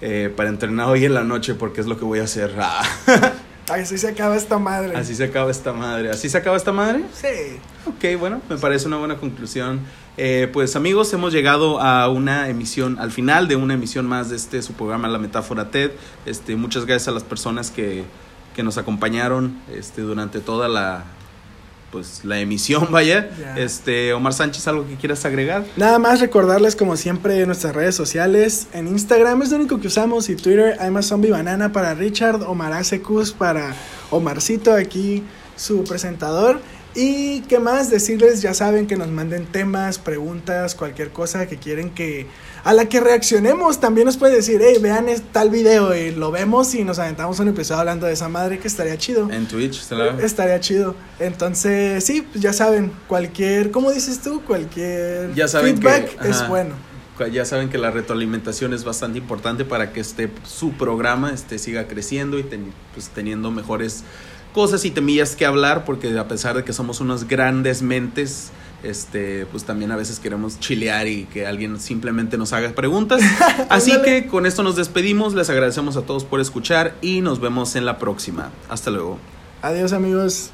eh, 0.00 0.32
para 0.34 0.48
entrenar 0.48 0.88
hoy 0.88 1.04
en 1.04 1.14
la 1.14 1.24
noche 1.24 1.54
porque 1.54 1.80
es 1.80 1.86
lo 1.86 1.98
que 1.98 2.04
voy 2.04 2.18
a 2.18 2.24
hacer. 2.24 2.54
Ah, 2.58 2.82
Así 3.68 3.98
se 3.98 4.08
acaba 4.08 4.36
esta 4.36 4.58
madre. 4.58 4.96
así 4.96 5.14
se 5.14 5.24
acaba 5.24 5.50
esta 5.50 5.72
madre. 5.72 6.10
¿Así 6.10 6.28
se 6.28 6.36
acaba 6.36 6.56
esta 6.56 6.72
madre? 6.72 7.04
Sí. 7.12 7.58
Ok, 7.86 8.18
bueno, 8.18 8.40
me 8.48 8.56
parece 8.56 8.86
una 8.86 8.98
buena 8.98 9.16
conclusión. 9.16 9.80
Eh, 10.16 10.48
pues 10.52 10.76
amigos, 10.76 11.12
hemos 11.12 11.32
llegado 11.32 11.80
a 11.80 12.08
una 12.08 12.48
emisión, 12.48 12.98
al 12.98 13.10
final 13.10 13.48
de 13.48 13.56
una 13.56 13.74
emisión 13.74 14.06
más 14.06 14.30
de 14.30 14.36
este 14.36 14.62
su 14.62 14.74
programa 14.74 15.08
La 15.08 15.18
Metáfora 15.18 15.70
TED. 15.70 15.90
Este, 16.26 16.56
muchas 16.56 16.86
gracias 16.86 17.08
a 17.08 17.12
las 17.12 17.24
personas 17.24 17.70
que, 17.70 18.04
que 18.54 18.62
nos 18.62 18.78
acompañaron 18.78 19.58
este, 19.72 20.02
durante 20.02 20.40
toda 20.40 20.68
la 20.68 21.04
pues 21.94 22.24
la 22.24 22.40
emisión, 22.40 22.88
vaya. 22.90 23.30
Ya. 23.40 23.56
Este, 23.56 24.12
Omar 24.12 24.32
Sánchez, 24.32 24.66
¿algo 24.66 24.84
que 24.84 24.96
quieras 24.96 25.24
agregar? 25.24 25.64
Nada 25.76 26.00
más 26.00 26.20
recordarles 26.20 26.74
como 26.74 26.96
siempre 26.96 27.46
nuestras 27.46 27.72
redes 27.72 27.94
sociales. 27.94 28.66
En 28.72 28.88
Instagram 28.88 29.42
es 29.42 29.50
lo 29.50 29.58
único 29.58 29.80
que 29.80 29.86
usamos 29.86 30.28
y 30.28 30.34
Twitter 30.34 30.76
I'm 30.80 30.96
a 30.96 31.02
Zombie 31.02 31.30
Banana 31.30 31.70
para 31.70 31.94
Richard, 31.94 32.42
Omar 32.42 32.72
Acecus 32.72 33.32
para 33.32 33.76
Omarcito 34.10 34.72
aquí 34.72 35.22
su 35.54 35.84
presentador. 35.84 36.60
Y 36.96 37.40
qué 37.48 37.58
más 37.58 37.90
decirles, 37.90 38.40
ya 38.40 38.54
saben 38.54 38.86
que 38.86 38.96
nos 38.96 39.08
manden 39.08 39.46
temas, 39.46 39.98
preguntas, 39.98 40.76
cualquier 40.76 41.10
cosa 41.10 41.46
que 41.48 41.56
quieren 41.56 41.90
que 41.90 42.28
a 42.62 42.72
la 42.72 42.88
que 42.88 43.00
reaccionemos. 43.00 43.80
También 43.80 44.06
nos 44.06 44.16
pueden 44.16 44.36
decir, 44.36 44.60
hey, 44.64 44.76
vean 44.80 45.06
tal 45.32 45.50
video 45.50 45.94
y 45.96 46.12
lo 46.12 46.30
vemos 46.30 46.72
y 46.76 46.84
nos 46.84 47.00
aventamos 47.00 47.40
un 47.40 47.48
episodio 47.48 47.80
hablando 47.80 48.06
de 48.06 48.12
esa 48.12 48.28
madre 48.28 48.60
que 48.60 48.68
estaría 48.68 48.96
chido. 48.96 49.28
En 49.32 49.46
Twitch, 49.48 49.80
¿se 49.82 49.96
la- 49.96 50.16
Estaría 50.22 50.60
chido. 50.60 50.94
Entonces, 51.18 52.04
sí, 52.04 52.22
pues 52.22 52.40
ya 52.42 52.52
saben, 52.52 52.92
cualquier, 53.08 53.72
¿cómo 53.72 53.90
dices 53.90 54.20
tú? 54.20 54.42
Cualquier 54.44 55.34
Ya 55.34 55.48
saben 55.48 55.76
feedback 55.76 56.16
que- 56.20 56.28
es 56.30 56.46
bueno. 56.48 56.74
Ya 57.32 57.44
saben 57.44 57.68
que 57.70 57.78
la 57.78 57.90
retroalimentación 57.92 58.72
es 58.74 58.82
bastante 58.84 59.18
importante 59.18 59.64
para 59.64 59.92
que 59.92 60.00
este 60.00 60.30
su 60.44 60.72
programa 60.72 61.32
este, 61.32 61.58
siga 61.58 61.86
creciendo 61.86 62.38
y 62.40 62.42
ten- 62.44 62.72
pues, 62.92 63.08
teniendo 63.08 63.50
mejores 63.52 64.02
cosas 64.54 64.84
y 64.86 64.90
temillas 64.90 65.36
que 65.36 65.44
hablar, 65.44 65.84
porque 65.84 66.16
a 66.16 66.28
pesar 66.28 66.56
de 66.56 66.64
que 66.64 66.72
somos 66.72 67.00
unas 67.00 67.28
grandes 67.28 67.82
mentes, 67.82 68.52
este, 68.84 69.46
pues 69.46 69.64
también 69.64 69.90
a 69.90 69.96
veces 69.96 70.20
queremos 70.20 70.60
chilear 70.60 71.08
y 71.08 71.24
que 71.24 71.46
alguien 71.46 71.80
simplemente 71.80 72.38
nos 72.38 72.52
haga 72.52 72.70
preguntas. 72.70 73.20
Así 73.68 73.92
que 74.02 74.26
con 74.26 74.46
esto 74.46 74.62
nos 74.62 74.76
despedimos, 74.76 75.34
les 75.34 75.50
agradecemos 75.50 75.96
a 75.96 76.02
todos 76.02 76.24
por 76.24 76.40
escuchar 76.40 76.94
y 77.02 77.20
nos 77.20 77.40
vemos 77.40 77.76
en 77.76 77.84
la 77.84 77.98
próxima. 77.98 78.50
Hasta 78.68 78.90
luego. 78.90 79.18
Adiós 79.60 79.92
amigos. 79.92 80.50